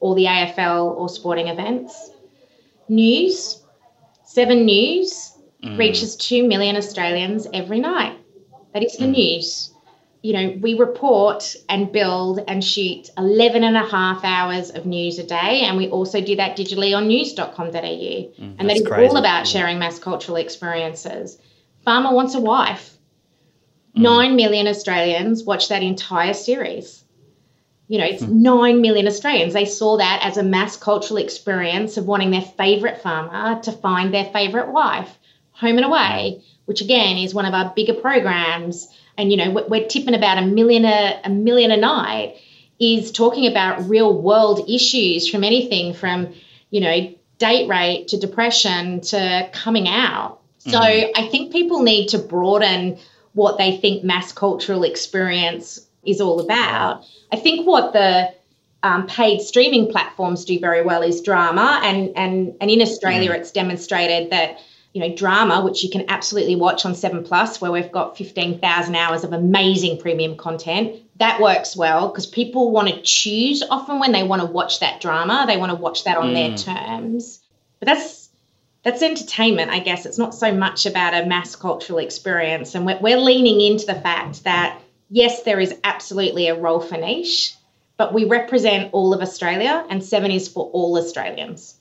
or 0.00 0.14
the 0.14 0.26
AFL 0.26 0.94
or 0.96 1.08
sporting 1.08 1.48
events. 1.48 2.10
News, 2.88 3.62
Seven 4.24 4.66
News 4.66 5.32
mm. 5.64 5.78
reaches 5.78 6.16
2 6.16 6.46
million 6.46 6.76
Australians 6.76 7.46
every 7.54 7.80
night. 7.80 8.18
That 8.74 8.84
is 8.84 8.96
the 8.98 9.06
mm. 9.06 9.12
news 9.12 9.72
you 10.26 10.32
know, 10.32 10.58
we 10.60 10.74
report 10.74 11.54
and 11.68 11.92
build 11.92 12.40
and 12.48 12.64
shoot 12.64 13.10
11 13.16 13.62
and 13.62 13.76
a 13.76 13.86
half 13.86 14.24
hours 14.24 14.70
of 14.70 14.84
news 14.84 15.20
a 15.20 15.22
day. 15.22 15.60
And 15.62 15.76
we 15.76 15.88
also 15.88 16.20
do 16.20 16.34
that 16.34 16.56
digitally 16.56 16.96
on 16.96 17.06
news.com.au. 17.06 17.70
Mm, 17.70 18.56
and 18.58 18.68
that 18.68 18.76
is 18.76 18.84
crazy. 18.84 19.08
all 19.08 19.18
about 19.18 19.46
sharing 19.46 19.78
mass 19.78 20.00
cultural 20.00 20.36
experiences. 20.36 21.38
Farmer 21.84 22.12
Wants 22.12 22.34
a 22.34 22.40
Wife. 22.40 22.98
Mm. 23.96 24.02
Nine 24.02 24.34
million 24.34 24.66
Australians 24.66 25.44
watch 25.44 25.68
that 25.68 25.84
entire 25.84 26.34
series. 26.34 27.04
You 27.86 27.98
know, 27.98 28.06
it's 28.06 28.24
mm. 28.24 28.32
nine 28.32 28.80
million 28.80 29.06
Australians. 29.06 29.52
They 29.52 29.64
saw 29.64 29.98
that 29.98 30.22
as 30.24 30.38
a 30.38 30.42
mass 30.42 30.76
cultural 30.76 31.18
experience 31.18 31.98
of 31.98 32.06
wanting 32.06 32.32
their 32.32 32.42
favourite 32.42 33.00
farmer 33.00 33.62
to 33.62 33.70
find 33.70 34.12
their 34.12 34.24
favourite 34.24 34.72
wife. 34.72 35.16
Home 35.58 35.76
and 35.76 35.86
Away, 35.86 36.42
which 36.66 36.80
again 36.80 37.18
is 37.18 37.34
one 37.34 37.46
of 37.46 37.54
our 37.54 37.72
bigger 37.74 37.94
programs 37.94 38.88
and 39.18 39.30
you 39.30 39.36
know 39.36 39.50
we're 39.68 39.86
tipping 39.86 40.14
about 40.14 40.38
a 40.38 40.46
million 40.46 40.84
a, 40.84 41.20
a 41.24 41.30
million 41.30 41.70
a 41.70 41.76
night 41.76 42.36
is 42.78 43.10
talking 43.10 43.46
about 43.46 43.88
real 43.88 44.20
world 44.20 44.68
issues 44.68 45.28
from 45.28 45.44
anything 45.44 45.94
from 45.94 46.32
you 46.70 46.80
know 46.80 47.14
date 47.38 47.68
rate 47.68 48.08
to 48.08 48.18
depression 48.18 49.00
to 49.00 49.48
coming 49.52 49.88
out 49.88 50.40
so 50.58 50.78
mm. 50.78 51.10
i 51.16 51.26
think 51.28 51.52
people 51.52 51.82
need 51.82 52.08
to 52.08 52.18
broaden 52.18 52.98
what 53.32 53.58
they 53.58 53.76
think 53.76 54.04
mass 54.04 54.32
cultural 54.32 54.82
experience 54.82 55.86
is 56.04 56.20
all 56.20 56.40
about 56.40 57.04
i 57.32 57.36
think 57.36 57.66
what 57.66 57.92
the 57.92 58.32
um, 58.82 59.06
paid 59.06 59.40
streaming 59.40 59.90
platforms 59.90 60.44
do 60.44 60.60
very 60.60 60.82
well 60.82 61.02
is 61.02 61.22
drama 61.22 61.80
and 61.82 62.16
and 62.16 62.56
and 62.60 62.70
in 62.70 62.82
australia 62.82 63.30
mm. 63.30 63.34
it's 63.34 63.50
demonstrated 63.50 64.30
that 64.30 64.58
you 64.96 65.06
know, 65.06 65.14
drama, 65.14 65.62
which 65.62 65.84
you 65.84 65.90
can 65.90 66.06
absolutely 66.08 66.56
watch 66.56 66.86
on 66.86 66.94
7 66.94 67.22
Plus, 67.22 67.60
where 67.60 67.70
we've 67.70 67.92
got 67.92 68.16
15,000 68.16 68.96
hours 68.96 69.24
of 69.24 69.34
amazing 69.34 69.98
premium 69.98 70.38
content. 70.38 70.96
That 71.16 71.38
works 71.38 71.76
well 71.76 72.08
because 72.08 72.24
people 72.24 72.70
want 72.70 72.88
to 72.88 73.02
choose 73.02 73.62
often 73.68 73.98
when 73.98 74.12
they 74.12 74.22
want 74.22 74.40
to 74.40 74.46
watch 74.46 74.80
that 74.80 75.02
drama, 75.02 75.44
they 75.46 75.58
want 75.58 75.70
to 75.70 75.76
watch 75.76 76.04
that 76.04 76.16
on 76.16 76.28
mm. 76.28 76.34
their 76.34 76.56
terms. 76.56 77.42
But 77.78 77.88
that's 77.88 78.30
that's 78.84 79.02
entertainment, 79.02 79.70
I 79.70 79.80
guess. 79.80 80.06
It's 80.06 80.16
not 80.16 80.34
so 80.34 80.50
much 80.54 80.86
about 80.86 81.12
a 81.12 81.26
mass 81.26 81.56
cultural 81.56 81.98
experience. 81.98 82.74
And 82.74 82.86
we're, 82.86 82.98
we're 82.98 83.18
leaning 83.18 83.60
into 83.60 83.84
the 83.84 84.00
fact 84.00 84.44
that, 84.44 84.80
yes, 85.10 85.42
there 85.42 85.60
is 85.60 85.74
absolutely 85.84 86.48
a 86.48 86.58
role 86.58 86.80
for 86.80 86.96
niche, 86.96 87.54
but 87.98 88.14
we 88.14 88.24
represent 88.24 88.94
all 88.94 89.12
of 89.12 89.20
Australia, 89.20 89.84
and 89.90 90.02
Seven 90.02 90.30
is 90.30 90.48
for 90.48 90.70
all 90.72 90.96
Australians. 90.96 91.74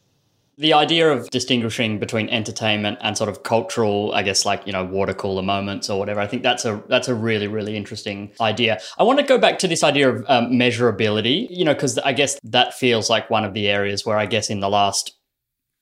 The 0.57 0.73
idea 0.73 1.11
of 1.11 1.29
distinguishing 1.29 1.99
between 1.99 2.29
entertainment 2.29 2.99
and 3.01 3.17
sort 3.17 3.29
of 3.29 3.43
cultural, 3.43 4.13
I 4.13 4.23
guess, 4.23 4.45
like 4.45 4.65
you 4.65 4.71
know, 4.71 4.85
water 4.85 5.13
cooler 5.13 5.41
moments 5.41 5.89
or 5.89 5.99
whatever. 5.99 6.21
I 6.21 6.27
think 6.27 6.43
that's 6.43 6.63
a 6.65 6.81
that's 6.87 7.07
a 7.07 7.15
really 7.15 7.47
really 7.47 7.75
interesting 7.75 8.31
idea. 8.39 8.79
I 8.97 9.03
want 9.03 9.19
to 9.19 9.25
go 9.25 9.37
back 9.37 9.59
to 9.59 9.67
this 9.67 9.83
idea 9.83 10.09
of 10.09 10.25
um, 10.27 10.51
measurability, 10.51 11.47
you 11.49 11.65
know, 11.65 11.73
because 11.73 11.97
I 11.99 12.13
guess 12.13 12.39
that 12.43 12.73
feels 12.73 13.09
like 13.09 13.29
one 13.29 13.43
of 13.43 13.53
the 13.53 13.67
areas 13.67 14.05
where 14.05 14.17
I 14.17 14.25
guess 14.25 14.49
in 14.49 14.61
the 14.61 14.69
last 14.69 15.15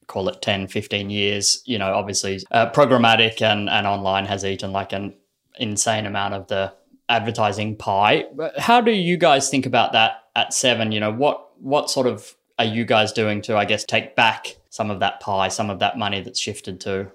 call 0.08 0.28
it 0.30 0.42
10, 0.42 0.68
15 0.68 1.10
years, 1.10 1.62
you 1.66 1.78
know, 1.78 1.94
obviously 1.94 2.40
uh, 2.52 2.70
programmatic 2.72 3.42
and, 3.42 3.70
and 3.70 3.88
online 3.88 4.26
has 4.26 4.46
eaten 4.46 4.72
like 4.72 4.94
an 4.94 5.14
insane 5.58 6.06
amount 6.06 6.34
of 6.34 6.48
the 6.48 6.74
advertising 7.10 7.76
pie. 7.76 8.26
How 8.58 8.82
do 8.82 8.92
you 8.92 9.18
guys 9.18 9.50
think 9.50 9.66
about 9.66 9.94
that 9.94 10.24
at 10.36 10.54
Seven? 10.54 10.92
You 10.92 11.00
know, 11.00 11.12
what 11.12 11.50
what 11.60 11.90
sort 11.90 12.08
of 12.08 12.36
are 12.60 12.66
you 12.66 12.86
guys 12.86 13.12
doing 13.12 13.42
to, 13.44 13.58
I 13.58 13.66
guess, 13.66 13.84
take 13.84 14.16
back 14.16 14.56
some 14.74 14.90
of 14.90 15.02
that 15.02 15.20
pie, 15.20 15.50
some 15.50 15.70
of 15.70 15.78
that 15.78 16.00
money 16.00 16.20
that's 16.20 16.40
shifted 16.40 16.82
to? 16.82 17.06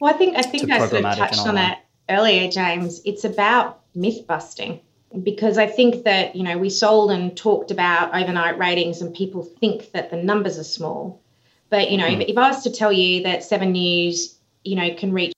Well, 0.00 0.14
I 0.14 0.16
think 0.16 0.34
I 0.34 0.40
think 0.40 0.70
I 0.70 0.78
sort 0.78 1.04
of 1.04 1.14
touched 1.14 1.46
on 1.46 1.56
that 1.56 1.84
earlier, 2.08 2.50
James. 2.50 3.02
It's 3.04 3.24
about 3.24 3.82
myth 3.94 4.26
busting 4.26 4.80
because 5.22 5.58
I 5.58 5.66
think 5.66 6.04
that 6.04 6.34
you 6.34 6.42
know 6.42 6.56
we 6.56 6.70
sold 6.70 7.10
and 7.10 7.36
talked 7.36 7.70
about 7.70 8.14
overnight 8.14 8.56
ratings, 8.56 9.02
and 9.02 9.14
people 9.14 9.42
think 9.42 9.92
that 9.92 10.10
the 10.10 10.16
numbers 10.16 10.58
are 10.58 10.64
small. 10.64 11.20
But 11.68 11.90
you 11.90 11.98
know, 11.98 12.06
mm. 12.06 12.22
if, 12.22 12.30
if 12.30 12.38
I 12.38 12.48
was 12.48 12.62
to 12.62 12.70
tell 12.70 12.90
you 12.90 13.24
that 13.24 13.44
Seven 13.44 13.72
News, 13.72 14.34
you 14.64 14.76
know, 14.76 14.94
can 14.94 15.12
reach 15.12 15.34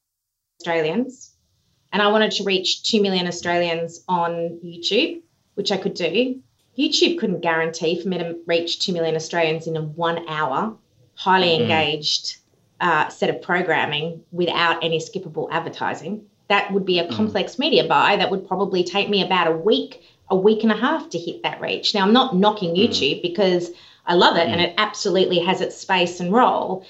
Australians, 0.61 1.33
and 1.93 2.01
I 2.01 2.07
wanted 2.07 2.31
to 2.33 2.45
reach 2.45 2.85
two 2.85 3.03
million 3.03 3.27
Australians 3.27 4.05
on 4.07 4.61
YouTube, 4.65 5.23
which 5.55 5.73
I 5.73 5.77
could 5.77 5.95
do, 5.95 6.41
YouTube 6.79 7.19
couldn't 7.19 7.41
guarantee 7.41 8.01
for 8.01 8.09
me 8.09 8.19
to 8.19 8.37
reach 8.47 8.85
2 8.85 8.93
million 8.93 9.15
Australians 9.15 9.67
in 9.67 9.77
a 9.77 9.83
one 9.83 10.29
hour, 10.29 10.77
highly 11.15 11.49
mm-hmm. 11.49 11.63
engaged 11.63 12.37
uh, 12.81 13.09
set 13.09 13.31
of 13.31 13.41
programming 13.41 14.23
without 14.33 14.83
any 14.85 14.99
skippable 14.99 15.49
advertising. 15.51 16.27
That 16.49 16.73
would 16.73 16.85
be 16.85 16.99
a 16.99 17.07
mm. 17.07 17.13
complex 17.13 17.59
media 17.59 17.85
buy 17.85 18.17
that 18.17 18.31
would 18.31 18.47
probably 18.47 18.85
take 18.85 19.09
me 19.09 19.25
about 19.25 19.47
a 19.47 19.57
week, 19.57 20.03
a 20.29 20.37
week 20.37 20.63
and 20.63 20.73
a 20.73 20.77
half 20.77 21.09
to 21.11 21.19
hit 21.19 21.43
that 21.43 21.61
reach. 21.61 21.95
Now, 21.95 22.03
I'm 22.03 22.13
not 22.13 22.37
knocking 22.37 22.75
mm. 22.75 22.87
YouTube 22.87 23.23
because 23.23 23.71
I 24.05 24.15
love 24.15 24.37
it 24.37 24.47
mm. 24.47 24.53
and 24.53 24.61
it 24.61 24.75
absolutely 24.77 25.39
has 25.41 25.61
its 25.61 25.77
space 25.77 26.21
and 26.21 26.33
role. 26.33 26.85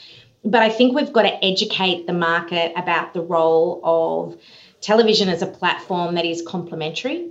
But 0.44 0.62
I 0.62 0.68
think 0.68 0.94
we've 0.94 1.12
got 1.12 1.22
to 1.22 1.44
educate 1.44 2.06
the 2.06 2.12
market 2.12 2.72
about 2.76 3.14
the 3.14 3.22
role 3.22 3.80
of 3.84 4.40
television 4.80 5.28
as 5.28 5.42
a 5.42 5.46
platform 5.46 6.16
that 6.16 6.24
is 6.24 6.42
complementary 6.42 7.30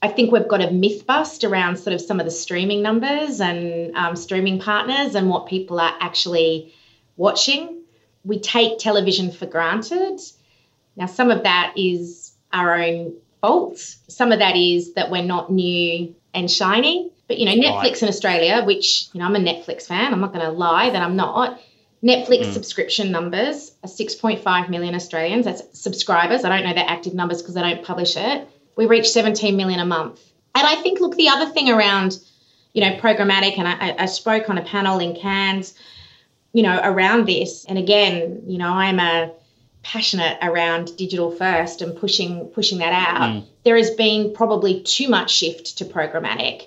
I 0.00 0.08
think 0.08 0.30
we've 0.30 0.46
got 0.46 0.62
a 0.62 0.70
myth 0.70 1.06
bust 1.06 1.44
around 1.44 1.76
sort 1.78 1.94
of 1.94 2.00
some 2.00 2.20
of 2.20 2.26
the 2.26 2.30
streaming 2.30 2.82
numbers 2.82 3.40
and 3.40 3.96
um, 3.96 4.14
streaming 4.14 4.60
partners 4.60 5.14
and 5.14 5.28
what 5.28 5.48
people 5.48 5.80
are 5.80 5.94
actually 6.00 6.74
watching. 7.16 7.82
We 8.24 8.38
take 8.38 8.78
television 8.78 9.32
for 9.32 9.46
granted. 9.46 10.20
Now, 10.96 11.06
some 11.06 11.30
of 11.30 11.42
that 11.42 11.74
is 11.76 12.32
our 12.52 12.80
own 12.80 13.14
fault. 13.40 13.78
Some 14.08 14.30
of 14.30 14.38
that 14.38 14.56
is 14.56 14.94
that 14.94 15.10
we're 15.10 15.24
not 15.24 15.50
new 15.50 16.14
and 16.32 16.50
shiny. 16.50 17.10
But, 17.26 17.38
you 17.38 17.46
know, 17.46 17.52
Netflix 17.52 18.02
in 18.02 18.08
Australia, 18.08 18.64
which, 18.64 19.08
you 19.12 19.20
know, 19.20 19.26
I'm 19.26 19.36
a 19.36 19.40
Netflix 19.40 19.86
fan, 19.86 20.12
I'm 20.12 20.20
not 20.20 20.32
going 20.32 20.46
to 20.46 20.52
lie 20.52 20.90
that 20.90 21.02
I'm 21.02 21.16
not. 21.16 21.60
Netflix 22.02 22.46
mm. 22.46 22.52
subscription 22.52 23.10
numbers 23.10 23.72
are 23.82 23.88
6.5 23.88 24.68
million 24.70 24.94
Australians. 24.94 25.44
That's 25.44 25.78
subscribers. 25.78 26.44
I 26.44 26.48
don't 26.48 26.66
know 26.66 26.74
their 26.74 26.88
active 26.88 27.12
numbers 27.12 27.42
because 27.42 27.54
they 27.54 27.60
don't 27.60 27.84
publish 27.84 28.16
it 28.16 28.48
we 28.78 28.86
reach 28.86 29.10
17 29.10 29.56
million 29.56 29.80
a 29.80 29.84
month. 29.84 30.20
And 30.54 30.64
I 30.66 30.76
think, 30.76 31.00
look, 31.00 31.16
the 31.16 31.28
other 31.28 31.50
thing 31.50 31.68
around, 31.68 32.18
you 32.72 32.80
know, 32.80 32.96
programmatic, 32.96 33.58
and 33.58 33.66
I, 33.66 33.96
I 33.98 34.06
spoke 34.06 34.48
on 34.48 34.56
a 34.56 34.62
panel 34.62 35.00
in 35.00 35.16
Cairns, 35.16 35.74
you 36.52 36.62
know, 36.62 36.80
around 36.82 37.26
this. 37.26 37.66
And 37.66 37.76
again, 37.76 38.44
you 38.46 38.56
know, 38.56 38.68
I'm 38.68 39.00
a 39.00 39.32
passionate 39.82 40.38
around 40.42 40.96
digital 40.96 41.32
first 41.32 41.82
and 41.82 41.96
pushing 41.96 42.46
pushing 42.46 42.78
that 42.78 42.92
out. 42.92 43.30
Mm. 43.30 43.46
There 43.64 43.76
has 43.76 43.90
been 43.90 44.32
probably 44.32 44.82
too 44.82 45.08
much 45.08 45.32
shift 45.32 45.78
to 45.78 45.84
programmatic. 45.84 46.62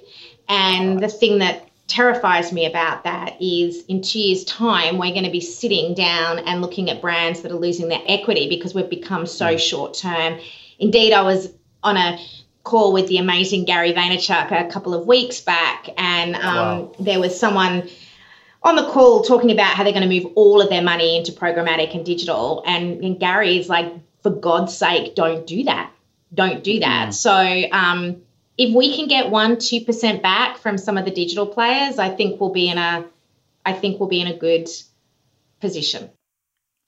And 0.50 1.00
the 1.00 1.08
thing 1.08 1.40
that 1.40 1.70
terrifies 1.88 2.52
me 2.52 2.66
about 2.66 3.06
that 3.06 3.42
is 3.42 3.86
in 3.86 4.02
two 4.02 4.20
years' 4.20 4.44
time, 4.44 4.98
we're 4.98 5.12
going 5.12 5.24
to 5.24 5.32
be 5.32 5.40
sitting 5.42 5.94
down 5.94 6.40
and 6.40 6.62
looking 6.62 6.90
at 6.90 7.02
brands 7.02 7.42
that 7.42 7.52
are 7.54 7.60
losing 7.60 7.88
their 7.88 8.02
equity 8.06 8.50
because 8.50 8.74
we've 8.74 8.90
become 8.90 9.26
so 9.26 9.56
mm. 9.56 9.60
short 9.60 9.94
term. 9.94 10.40
Indeed, 10.78 11.14
I 11.14 11.22
was 11.22 11.54
on 11.84 11.98
a 11.98 12.20
call 12.64 12.94
with 12.94 13.08
the 13.08 13.18
amazing 13.18 13.66
Gary 13.66 13.94
Vaynerchuk 13.94 14.52
a 14.52 14.72
couple 14.72 14.94
of 14.94 15.08
weeks 15.08 15.42
back, 15.42 15.90
and 15.98 16.36
um, 16.36 16.42
wow. 16.44 16.96
there 17.00 17.20
was 17.20 17.40
someone 17.40 17.90
on 18.64 18.76
the 18.76 18.88
call 18.88 19.24
talking 19.24 19.52
about 19.52 19.76
how 19.76 19.84
they're 19.84 19.94
going 19.94 20.08
to 20.08 20.22
move 20.22 20.32
all 20.36 20.62
of 20.62 20.70
their 20.70 20.84
money 20.84 21.18
into 21.18 21.32
programmatic 21.32 21.96
and 21.96 22.06
digital. 22.06 22.64
And, 22.66 23.04
and 23.04 23.20
Gary 23.20 23.58
is 23.58 23.68
like, 23.68 23.92
for 24.22 24.30
God's 24.30 24.78
sake, 24.78 25.16
don't 25.16 25.48
do 25.48 25.64
that. 25.64 25.92
Don't 26.32 26.64
do 26.64 26.80
that. 26.80 27.10
Mm. 27.10 27.14
So, 27.14 27.78
um, 27.78 28.22
if 28.58 28.76
we 28.76 28.96
can 28.96 29.08
get 29.08 29.32
one, 29.32 29.58
two 29.58 29.82
percent 29.82 30.22
back 30.22 30.58
from 30.58 30.78
some 30.78 30.98
of 30.98 31.06
the 31.06 31.12
digital 31.12 31.48
players, 31.48 31.98
I 31.98 32.10
think 32.10 32.40
we'll 32.40 32.52
be 32.52 32.70
in 32.70 32.78
a, 32.78 33.06
I 33.66 33.74
think 33.74 34.00
we'll 34.00 34.10
be 34.10 34.22
in 34.22 34.28
a 34.28 34.38
good 34.38 34.70
position. 35.60 36.12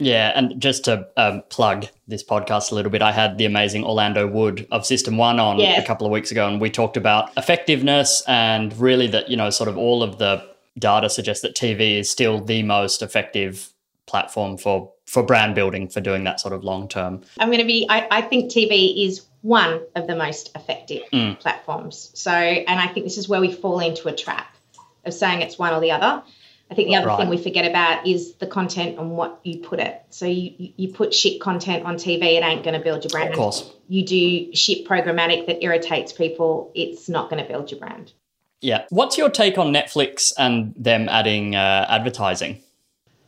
Yeah, 0.03 0.31
and 0.35 0.59
just 0.59 0.85
to 0.85 1.07
um, 1.17 1.43
plug 1.49 1.87
this 2.07 2.23
podcast 2.23 2.71
a 2.71 2.75
little 2.75 2.91
bit, 2.91 3.01
I 3.01 3.11
had 3.11 3.37
the 3.37 3.45
amazing 3.45 3.85
Orlando 3.85 4.27
Wood 4.27 4.67
of 4.71 4.85
System 4.85 5.17
One 5.17 5.39
on 5.39 5.59
yeah. 5.59 5.79
a 5.81 5.85
couple 5.85 6.05
of 6.05 6.11
weeks 6.11 6.31
ago, 6.31 6.47
and 6.47 6.59
we 6.59 6.69
talked 6.69 6.97
about 6.97 7.31
effectiveness 7.37 8.21
and 8.27 8.77
really 8.77 9.07
that, 9.07 9.29
you 9.29 9.37
know, 9.37 9.49
sort 9.49 9.69
of 9.69 9.77
all 9.77 10.03
of 10.03 10.17
the 10.17 10.45
data 10.77 11.09
suggests 11.09 11.41
that 11.43 11.55
TV 11.55 11.99
is 11.99 12.09
still 12.09 12.43
the 12.43 12.63
most 12.63 13.01
effective 13.01 13.69
platform 14.05 14.57
for 14.57 14.91
for 15.05 15.23
brand 15.23 15.53
building 15.53 15.87
for 15.87 16.01
doing 16.01 16.23
that 16.23 16.39
sort 16.39 16.53
of 16.53 16.63
long 16.63 16.87
term. 16.87 17.21
I'm 17.39 17.49
going 17.49 17.59
to 17.59 17.65
be, 17.65 17.85
I, 17.89 18.07
I 18.09 18.21
think 18.21 18.51
TV 18.51 19.05
is 19.05 19.25
one 19.41 19.81
of 19.95 20.07
the 20.07 20.15
most 20.15 20.49
effective 20.55 21.03
mm. 21.11 21.39
platforms. 21.39 22.09
So, 22.13 22.31
and 22.31 22.79
I 22.79 22.87
think 22.87 23.05
this 23.05 23.17
is 23.17 23.27
where 23.27 23.41
we 23.41 23.51
fall 23.51 23.79
into 23.79 24.07
a 24.07 24.15
trap 24.15 24.55
of 25.05 25.13
saying 25.13 25.41
it's 25.41 25.59
one 25.59 25.73
or 25.73 25.81
the 25.81 25.91
other. 25.91 26.23
I 26.73 26.75
think 26.75 26.87
the 26.87 26.95
other 26.95 27.05
right. 27.05 27.19
thing 27.19 27.29
we 27.29 27.37
forget 27.37 27.69
about 27.69 28.07
is 28.07 28.33
the 28.37 28.47
content 28.47 28.97
and 28.97 29.11
what 29.11 29.39
you 29.43 29.59
put 29.59 29.79
it. 29.79 30.01
So 30.09 30.25
you 30.25 30.73
you 30.75 30.91
put 30.91 31.13
shit 31.13 31.39
content 31.39 31.85
on 31.85 31.97
TV, 31.97 32.35
it 32.35 32.43
ain't 32.43 32.63
going 32.63 32.73
to 32.73 32.83
build 32.83 33.03
your 33.03 33.11
brand. 33.11 33.29
Of 33.29 33.35
course. 33.35 33.71
You 33.89 34.03
do 34.03 34.55
shit 34.55 34.87
programmatic 34.87 35.45
that 35.45 35.63
irritates 35.63 36.11
people, 36.11 36.71
it's 36.73 37.07
not 37.07 37.29
going 37.29 37.43
to 37.43 37.47
build 37.47 37.69
your 37.69 37.79
brand. 37.79 38.13
Yeah. 38.59 38.85
What's 38.89 39.19
your 39.19 39.29
take 39.29 39.59
on 39.59 39.71
Netflix 39.71 40.33
and 40.35 40.73
them 40.75 41.07
adding 41.09 41.55
uh, 41.55 41.85
advertising? 41.87 42.63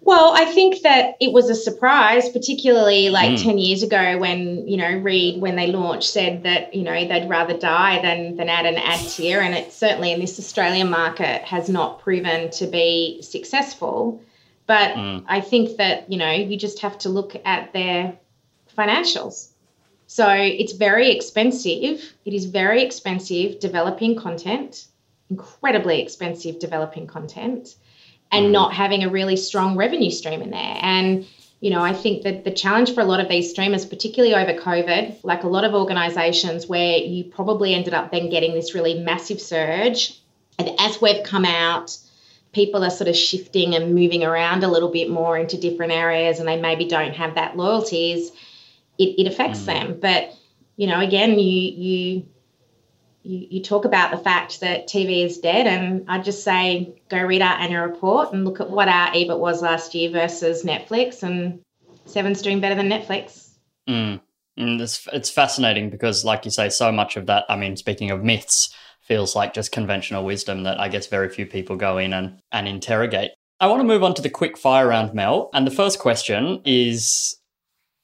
Well, 0.05 0.33
I 0.35 0.45
think 0.45 0.83
that 0.83 1.17
it 1.19 1.33
was 1.33 1.49
a 1.49 1.55
surprise, 1.55 2.29
particularly 2.29 3.09
like 3.09 3.31
mm. 3.31 3.43
10 3.43 3.57
years 3.57 3.81
ago 3.81 4.19
when, 4.19 4.67
you 4.67 4.77
know, 4.77 4.99
Reed, 4.99 5.41
when 5.41 5.55
they 5.55 5.71
launched, 5.71 6.11
said 6.11 6.43
that, 6.43 6.75
you 6.75 6.83
know, 6.83 6.93
they'd 6.93 7.27
rather 7.27 7.57
die 7.57 8.03
than, 8.03 8.37
than 8.37 8.47
add 8.47 8.67
an 8.67 8.75
ad 8.75 8.99
tier. 8.99 9.41
And 9.41 9.55
it 9.55 9.73
certainly 9.73 10.11
in 10.11 10.19
this 10.19 10.37
Australian 10.37 10.91
market 10.91 11.41
has 11.41 11.69
not 11.69 12.01
proven 12.01 12.51
to 12.51 12.67
be 12.67 13.19
successful. 13.23 14.21
But 14.67 14.93
mm. 14.93 15.23
I 15.27 15.41
think 15.41 15.77
that, 15.77 16.11
you 16.11 16.19
know, 16.19 16.31
you 16.31 16.55
just 16.55 16.81
have 16.81 16.99
to 16.99 17.09
look 17.09 17.35
at 17.43 17.73
their 17.73 18.15
financials. 18.77 19.49
So 20.05 20.29
it's 20.29 20.73
very 20.73 21.15
expensive. 21.15 22.13
It 22.25 22.33
is 22.35 22.45
very 22.45 22.83
expensive 22.83 23.59
developing 23.59 24.15
content, 24.15 24.85
incredibly 25.31 25.99
expensive 25.99 26.59
developing 26.59 27.07
content 27.07 27.75
and 28.31 28.47
mm. 28.47 28.51
not 28.51 28.73
having 28.73 29.03
a 29.03 29.09
really 29.09 29.37
strong 29.37 29.75
revenue 29.75 30.11
stream 30.11 30.41
in 30.41 30.51
there. 30.51 30.77
And 30.81 31.25
you 31.61 31.71
know, 31.71 31.81
I 31.81 31.93
think 31.93 32.23
that 32.23 32.43
the 32.43 32.51
challenge 32.51 32.93
for 32.93 33.01
a 33.01 33.05
lot 33.05 33.19
of 33.19 33.29
these 33.29 33.49
streamers, 33.49 33.85
particularly 33.85 34.35
over 34.35 34.53
COVID, 34.53 35.23
like 35.23 35.43
a 35.43 35.47
lot 35.47 35.63
of 35.63 35.73
organizations 35.73 36.67
where 36.67 36.97
you 36.97 37.23
probably 37.23 37.73
ended 37.73 37.93
up 37.93 38.11
then 38.11 38.29
getting 38.29 38.53
this 38.53 38.75
really 38.75 38.99
massive 38.99 39.41
surge. 39.41 40.19
And 40.59 40.69
as 40.79 41.01
we've 41.01 41.23
come 41.23 41.45
out, 41.45 41.97
people 42.51 42.83
are 42.83 42.91
sort 42.91 43.07
of 43.07 43.15
shifting 43.15 43.73
and 43.73 43.95
moving 43.95 44.23
around 44.23 44.63
a 44.63 44.67
little 44.67 44.91
bit 44.91 45.09
more 45.09 45.37
into 45.37 45.57
different 45.57 45.91
areas 45.91 46.39
and 46.39 46.47
they 46.47 46.59
maybe 46.59 46.87
don't 46.87 47.15
have 47.15 47.35
that 47.35 47.57
loyalties, 47.57 48.31
it, 48.99 49.19
it 49.19 49.27
affects 49.27 49.61
mm. 49.61 49.65
them. 49.65 49.99
But, 49.99 50.33
you 50.77 50.87
know, 50.87 50.99
again, 50.99 51.39
you 51.39 51.71
you 51.71 52.25
you, 53.25 53.47
you 53.49 53.63
talk 53.63 53.85
about 53.85 54.11
the 54.11 54.17
fact 54.17 54.61
that 54.61 54.87
TV 54.87 55.25
is 55.25 55.39
dead, 55.39 55.67
and 55.67 56.05
I'd 56.07 56.23
just 56.23 56.43
say 56.43 57.01
go 57.09 57.21
read 57.21 57.41
our 57.41 57.57
annual 57.57 57.83
report 57.83 58.31
and 58.31 58.45
look 58.45 58.59
at 58.59 58.69
what 58.69 58.87
our 58.87 59.09
EBIT 59.11 59.39
was 59.39 59.61
last 59.61 59.95
year 59.95 60.11
versus 60.11 60.63
Netflix, 60.63 61.23
and 61.23 61.61
Seven's 62.05 62.41
doing 62.41 62.61
better 62.61 62.75
than 62.75 62.89
Netflix. 62.89 63.49
Mm. 63.89 64.21
Mm, 64.57 64.79
it's, 64.79 65.05
it's 65.11 65.29
fascinating 65.29 65.89
because, 65.89 66.23
like 66.23 66.45
you 66.45 66.51
say, 66.51 66.69
so 66.69 66.91
much 66.91 67.17
of 67.17 67.25
that, 67.25 67.45
I 67.49 67.57
mean, 67.57 67.75
speaking 67.75 68.11
of 68.11 68.23
myths, 68.23 68.73
feels 69.01 69.35
like 69.35 69.53
just 69.53 69.71
conventional 69.71 70.23
wisdom 70.23 70.63
that 70.63 70.79
I 70.79 70.87
guess 70.87 71.07
very 71.07 71.29
few 71.29 71.45
people 71.45 71.75
go 71.75 71.97
in 71.97 72.13
and, 72.13 72.39
and 72.51 72.67
interrogate. 72.67 73.31
I 73.59 73.67
want 73.67 73.81
to 73.81 73.87
move 73.87 74.03
on 74.03 74.13
to 74.15 74.21
the 74.21 74.29
quick 74.29 74.57
fire 74.57 74.87
round, 74.87 75.13
Mel. 75.13 75.49
And 75.53 75.67
the 75.67 75.71
first 75.71 75.99
question 75.99 76.61
is 76.65 77.37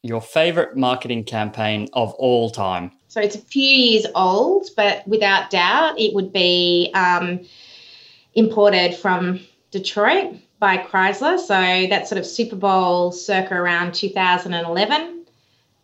your 0.04 0.22
favorite 0.22 0.76
marketing 0.76 1.24
campaign 1.24 1.88
of 1.94 2.14
all 2.16 2.50
time? 2.50 2.92
So 3.12 3.20
it's 3.20 3.36
a 3.36 3.40
few 3.40 3.68
years 3.68 4.06
old, 4.16 4.70
but 4.78 5.06
without 5.06 5.50
doubt, 5.50 6.00
it 6.00 6.14
would 6.14 6.32
be 6.32 6.92
um, 6.94 7.42
imported 8.34 8.96
from 8.96 9.42
Detroit 9.70 10.38
by 10.60 10.78
Chrysler. 10.78 11.38
So 11.38 11.88
that 11.90 12.08
sort 12.08 12.20
of 12.20 12.26
Super 12.26 12.56
Bowl 12.56 13.12
circa 13.12 13.54
around 13.54 13.96
2011. 13.96 15.26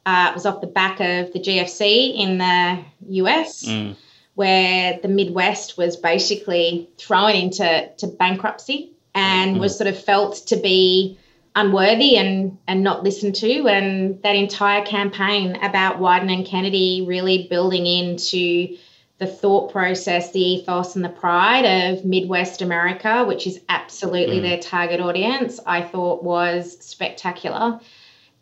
Uh, 0.06 0.28
it 0.30 0.34
was 0.34 0.46
off 0.46 0.62
the 0.62 0.68
back 0.68 1.02
of 1.02 1.34
the 1.34 1.40
GFC 1.42 2.18
in 2.18 2.38
the 2.38 2.86
US, 3.24 3.66
mm. 3.66 3.98
where 4.36 4.98
the 5.02 5.10
Midwest 5.10 5.78
was 5.78 5.98
basically 5.98 6.90
thrown 6.98 7.32
into 7.32 7.90
to 7.98 8.08
bankruptcy 8.08 8.94
and 9.14 9.58
mm. 9.58 9.60
was 9.60 9.78
sort 9.78 9.90
of 9.90 10.02
felt 10.02 10.48
to 10.48 10.56
be 10.56 11.20
unworthy 11.58 12.18
and 12.18 12.56
and 12.68 12.84
not 12.84 13.04
listened 13.04 13.34
to 13.34 13.68
and 13.68 14.22
that 14.22 14.36
entire 14.36 14.86
campaign 14.86 15.56
about 15.64 16.00
Wieden 16.00 16.32
and 16.32 16.46
Kennedy 16.46 17.04
really 17.08 17.48
building 17.50 17.88
into 17.88 18.78
the 19.18 19.26
thought 19.26 19.72
process 19.72 20.32
the 20.32 20.40
ethos 20.40 20.96
and 20.96 21.04
the 21.04 21.10
pride 21.10 21.66
of 21.66 22.06
midwest 22.06 22.62
america 22.62 23.26
which 23.26 23.48
is 23.48 23.60
absolutely 23.70 24.38
mm. 24.38 24.44
their 24.44 24.60
target 24.60 25.00
audience 25.00 25.60
i 25.66 25.82
thought 25.82 26.24
was 26.24 26.78
spectacular 26.80 27.80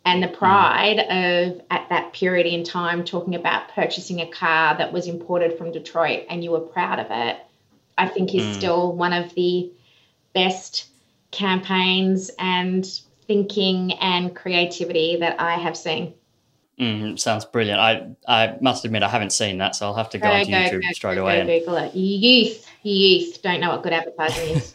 and 0.04 0.22
the 0.22 0.28
mm. 0.28 0.36
pride 0.36 0.98
mm. 0.98 1.54
of 1.54 1.62
at 1.70 1.88
that 1.88 2.12
period 2.12 2.46
in 2.46 2.64
time 2.64 3.02
talking 3.02 3.34
about 3.34 3.70
purchasing 3.70 4.20
a 4.20 4.30
car 4.30 4.76
that 4.76 4.92
was 4.92 5.06
imported 5.06 5.56
from 5.56 5.72
detroit 5.72 6.26
and 6.28 6.44
you 6.44 6.50
were 6.50 6.60
proud 6.60 6.98
of 6.98 7.06
it 7.08 7.38
i 7.96 8.06
think 8.06 8.34
is 8.34 8.44
mm. 8.44 8.54
still 8.54 8.92
one 8.92 9.14
of 9.14 9.34
the 9.34 9.72
best 10.34 10.90
campaigns 11.36 12.30
and 12.38 12.84
thinking 13.26 13.92
and 13.94 14.34
creativity 14.34 15.16
that 15.16 15.38
I 15.40 15.56
have 15.56 15.76
seen. 15.76 16.14
Mm, 16.80 17.18
sounds 17.18 17.44
brilliant. 17.44 17.80
I 17.80 18.08
I 18.26 18.56
must 18.60 18.84
admit 18.84 19.02
I 19.02 19.08
haven't 19.08 19.32
seen 19.32 19.58
that, 19.58 19.76
so 19.76 19.86
I'll 19.86 19.94
have 19.94 20.10
to 20.10 20.18
go, 20.18 20.28
go 20.28 20.34
onto 20.34 20.50
go, 20.50 20.56
YouTube 20.56 20.82
go, 20.82 20.92
straight 20.92 21.18
away. 21.18 21.40
and... 21.40 21.48
Google 21.48 21.76
it. 21.76 21.94
Youth, 21.94 22.66
youth 22.82 23.40
don't 23.42 23.60
know 23.60 23.70
what 23.70 23.82
good 23.82 23.92
advertising 23.92 24.56
is. 24.56 24.74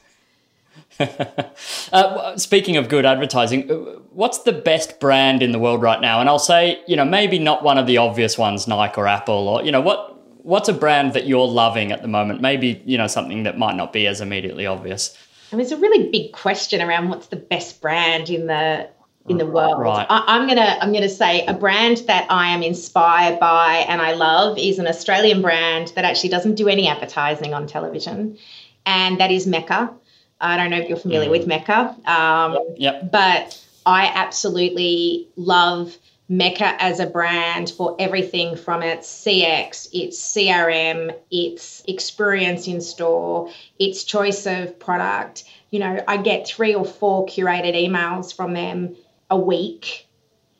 uh, 1.94 2.38
speaking 2.38 2.78
of 2.78 2.90
good 2.90 3.06
advertising, 3.06 3.72
uh, 3.72 3.76
what's 4.12 4.40
the 4.40 4.52
best 4.52 5.00
brand 5.00 5.44
in 5.44 5.52
the 5.52 5.60
world 5.60 5.82
right 5.82 6.02
now? 6.02 6.20
And 6.20 6.30
I'll 6.30 6.40
say, 6.40 6.82
you 6.88 6.96
know, 6.96 7.06
maybe 7.06 7.40
not 7.40 7.64
one 7.64 7.78
of 7.78 7.86
the 7.88 7.98
obvious 7.98 8.38
ones, 8.38 8.68
Nike 8.68 9.00
or 9.00 9.08
Apple, 9.08 9.48
or 9.48 9.64
you 9.64 9.72
know, 9.72 9.82
what 9.82 10.18
what's 10.44 10.70
a 10.70 10.74
brand 10.74 11.14
that 11.14 11.28
you're 11.28 11.48
loving 11.48 11.92
at 11.92 12.02
the 12.02 12.08
moment? 12.08 12.42
Maybe 12.42 12.82
you 12.86 12.98
know 12.98 13.08
something 13.08 13.44
that 13.44 13.58
might 13.60 13.76
not 13.76 13.94
be 13.94 14.08
as 14.08 14.22
immediately 14.22 14.66
obvious. 14.66 15.16
I 15.52 15.56
mean, 15.56 15.62
it's 15.62 15.72
a 15.72 15.78
really 15.78 16.10
big 16.10 16.32
question 16.32 16.82
around 16.82 17.10
what's 17.10 17.28
the 17.28 17.36
best 17.36 17.82
brand 17.82 18.30
in 18.30 18.48
the 18.48 18.90
in 19.28 19.38
the 19.38 19.46
world. 19.46 19.80
Right. 19.80 20.06
I, 20.10 20.38
am 20.38 20.48
gonna 20.48 20.78
I'm 20.82 20.92
gonna 20.94 21.10
say 21.10 21.46
a 21.46 21.54
brand 21.54 21.98
that 22.08 22.26
I 22.30 22.48
am 22.50 22.64
inspired 22.64 23.40
by 23.40 23.86
and 23.88 24.02
I 24.02 24.14
love 24.14 24.58
is 24.58 24.80
an 24.80 24.88
Australian 24.88 25.42
brand 25.42 25.90
that 25.96 26.06
actually 26.06 26.30
doesn't 26.30 26.56
do 26.56 26.68
any 26.68 26.88
advertising 26.88 27.54
on 27.54 27.68
television, 27.68 28.38
and 28.86 29.20
that 29.20 29.32
is 29.32 29.46
Mecca. 29.46 29.94
I 30.40 30.58
don't 30.58 30.72
know 30.72 30.78
if 30.78 30.90
you're 30.90 30.98
familiar 30.98 31.28
mm. 31.28 31.32
with 31.32 31.48
Mecca. 31.48 31.96
Um, 32.06 32.58
yep. 32.78 33.12
But 33.12 33.62
I 33.86 34.12
absolutely 34.14 35.28
love 35.36 35.96
Mecca 36.32 36.82
as 36.82 37.02
a 37.02 37.06
brand 37.06 37.70
for 37.72 37.94
everything 38.00 38.56
from 38.56 38.82
its 38.82 39.06
CX, 39.06 39.90
its 39.92 40.18
CRM, 40.18 41.14
its 41.30 41.84
experience 41.90 42.68
in 42.68 42.80
store, 42.80 43.52
its 43.78 44.06
choice 44.06 44.46
of 44.46 44.80
product. 44.80 45.44
You 45.72 45.80
know, 45.80 46.02
I 46.08 46.16
get 46.16 46.48
three 46.48 46.74
or 46.74 46.86
four 46.86 47.26
curated 47.26 47.76
emails 47.76 48.34
from 48.34 48.54
them 48.54 48.96
a 49.30 49.38
week. 49.38 50.08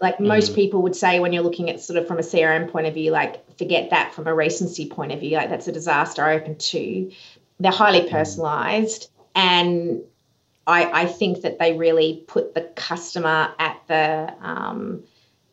Like 0.02 0.20
most 0.20 0.52
mm. 0.52 0.56
people 0.56 0.82
would 0.82 0.96
say 0.96 1.22
when 1.22 1.32
you're 1.32 1.42
looking 1.42 1.70
at 1.70 1.80
sort 1.80 1.98
of 1.98 2.06
from 2.06 2.18
a 2.18 2.22
CRM 2.22 2.70
point 2.70 2.88
of 2.88 2.94
view, 2.94 3.12
like 3.12 3.58
forget 3.58 3.92
that 3.92 4.14
from 4.14 4.28
a 4.28 4.36
recency 4.36 4.90
point 4.90 5.14
of 5.14 5.22
view, 5.22 5.38
like 5.38 5.50
that's 5.50 5.70
a 5.70 5.72
disaster. 5.72 6.22
I 6.22 6.36
open 6.36 6.58
two. 6.58 7.14
They're 7.62 7.72
highly 7.72 8.02
mm. 8.02 8.12
personalized 8.12 9.10
and 9.36 10.02
I, 10.68 11.04
I 11.04 11.06
think 11.06 11.44
that 11.44 11.60
they 11.60 11.78
really 11.78 12.26
put 12.28 12.56
the 12.56 12.62
customer 12.76 13.54
at 13.58 13.82
the 13.88 14.34
um, 14.42 15.04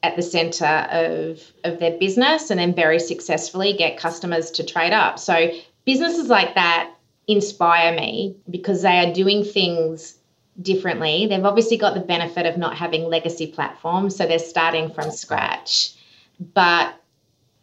at 0.03 0.17
the 0.17 0.23
center 0.23 0.65
of, 0.65 1.41
of 1.65 1.81
their 1.81 1.99
business 1.99 2.51
and 2.51 2.61
then 2.61 2.75
very 2.75 2.99
successfully 2.99 3.73
get 3.73 3.99
customers 3.99 4.51
to 4.53 4.65
trade 4.65 4.93
up. 4.93 5.19
So 5.19 5.51
businesses 5.85 6.29
like 6.29 6.55
that 6.55 6.95
inspire 7.27 7.95
me 7.95 8.37
because 8.49 8.83
they 8.83 8.99
are 8.99 9.13
doing 9.13 9.45
things 9.45 10.17
differently. 10.61 11.27
They've 11.27 11.45
obviously 11.45 11.77
got 11.77 11.95
the 11.95 12.01
benefit 12.01 12.47
of 12.47 12.57
not 12.57 12.77
having 12.77 13.05
legacy 13.05 13.49
platforms, 13.49 14.17
so 14.17 14.27
they're 14.27 14.39
starting 14.39 14.91
from 14.91 15.11
scratch. 15.11 15.93
But 16.41 16.95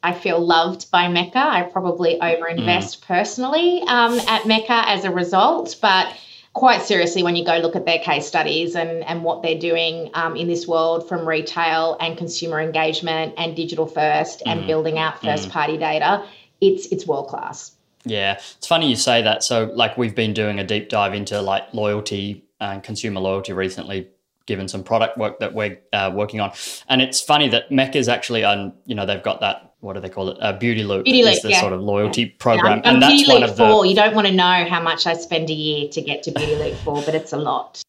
I 0.03 0.13
feel 0.13 0.39
loved 0.39 0.91
by 0.91 1.07
Mecca. 1.07 1.39
I 1.39 1.63
probably 1.63 2.19
overinvest 2.19 2.99
mm. 2.99 3.01
personally 3.01 3.81
um, 3.87 4.19
at 4.27 4.45
Mecca 4.45 4.87
as 4.87 5.03
a 5.03 5.11
result, 5.11 5.75
but 5.81 6.15
quite 6.55 6.81
seriously 6.81 7.21
when 7.21 7.35
you 7.35 7.45
go 7.45 7.57
look 7.57 7.75
at 7.75 7.85
their 7.85 7.99
case 7.99 8.25
studies 8.25 8.75
and, 8.75 9.03
and 9.03 9.23
what 9.23 9.43
they're 9.43 9.59
doing 9.59 10.09
um, 10.13 10.37
in 10.37 10.47
this 10.47 10.65
world 10.65 11.07
from 11.07 11.27
retail 11.27 11.97
and 11.99 12.17
consumer 12.17 12.61
engagement 12.61 13.33
and 13.37 13.57
digital 13.57 13.85
first 13.85 14.41
and 14.45 14.61
mm. 14.61 14.67
building 14.67 14.97
out 14.97 15.21
first 15.21 15.49
mm. 15.49 15.51
party 15.51 15.77
data, 15.77 16.25
it's 16.61 16.87
it's 16.87 17.05
world 17.05 17.27
class. 17.27 17.75
Yeah, 18.05 18.39
it's 18.57 18.67
funny 18.67 18.89
you 18.89 18.95
say 18.95 19.21
that. 19.21 19.43
So, 19.43 19.65
like, 19.75 19.97
we've 19.97 20.15
been 20.15 20.33
doing 20.33 20.57
a 20.59 20.63
deep 20.63 20.89
dive 20.89 21.13
into 21.13 21.41
like 21.41 21.73
loyalty 21.73 22.45
and 22.61 22.81
consumer 22.81 23.19
loyalty 23.19 23.51
recently, 23.51 24.07
given 24.45 24.69
some 24.69 24.83
product 24.83 25.17
work 25.17 25.39
that 25.39 25.53
we're 25.53 25.79
uh, 25.91 26.11
working 26.13 26.39
on, 26.39 26.53
and 26.87 27.01
it's 27.01 27.19
funny 27.19 27.49
that 27.49 27.69
Mecca 27.69 27.97
is 27.97 28.07
actually 28.07 28.45
on. 28.45 28.73
You 28.85 28.95
know, 28.95 29.05
they've 29.05 29.21
got 29.21 29.41
that 29.41 29.73
what 29.85 29.93
do 29.93 29.99
they 29.99 30.09
call 30.09 30.29
it? 30.29 30.37
A 30.41 30.51
Beauty 30.51 30.83
Loop 30.83 31.05
Beauty 31.05 31.23
Loop, 31.23 31.35
is 31.35 31.41
the 31.41 31.51
yeah. 31.51 31.61
sort 31.61 31.71
of 31.71 31.79
loyalty 31.79 32.23
yeah. 32.23 32.29
program, 32.39 32.81
yeah, 32.83 32.91
and 32.91 33.01
that's 33.01 33.13
Beauty 33.13 33.31
one 33.31 33.41
Loop 33.41 33.51
of 33.51 33.57
the. 33.57 33.67
4, 33.67 33.85
you 33.85 33.95
don't 33.95 34.15
want 34.15 34.27
to 34.27 34.33
know 34.33 34.65
how 34.67 34.81
much 34.81 35.05
I 35.05 35.13
spend 35.13 35.49
a 35.49 35.53
year 35.53 35.87
to 35.89 36.01
get 36.01 36.23
to 36.23 36.31
Beauty 36.31 36.55
Loop 36.55 36.75
Four, 36.79 37.03
but 37.03 37.13
it's 37.13 37.31
a 37.31 37.37
lot. 37.37 37.81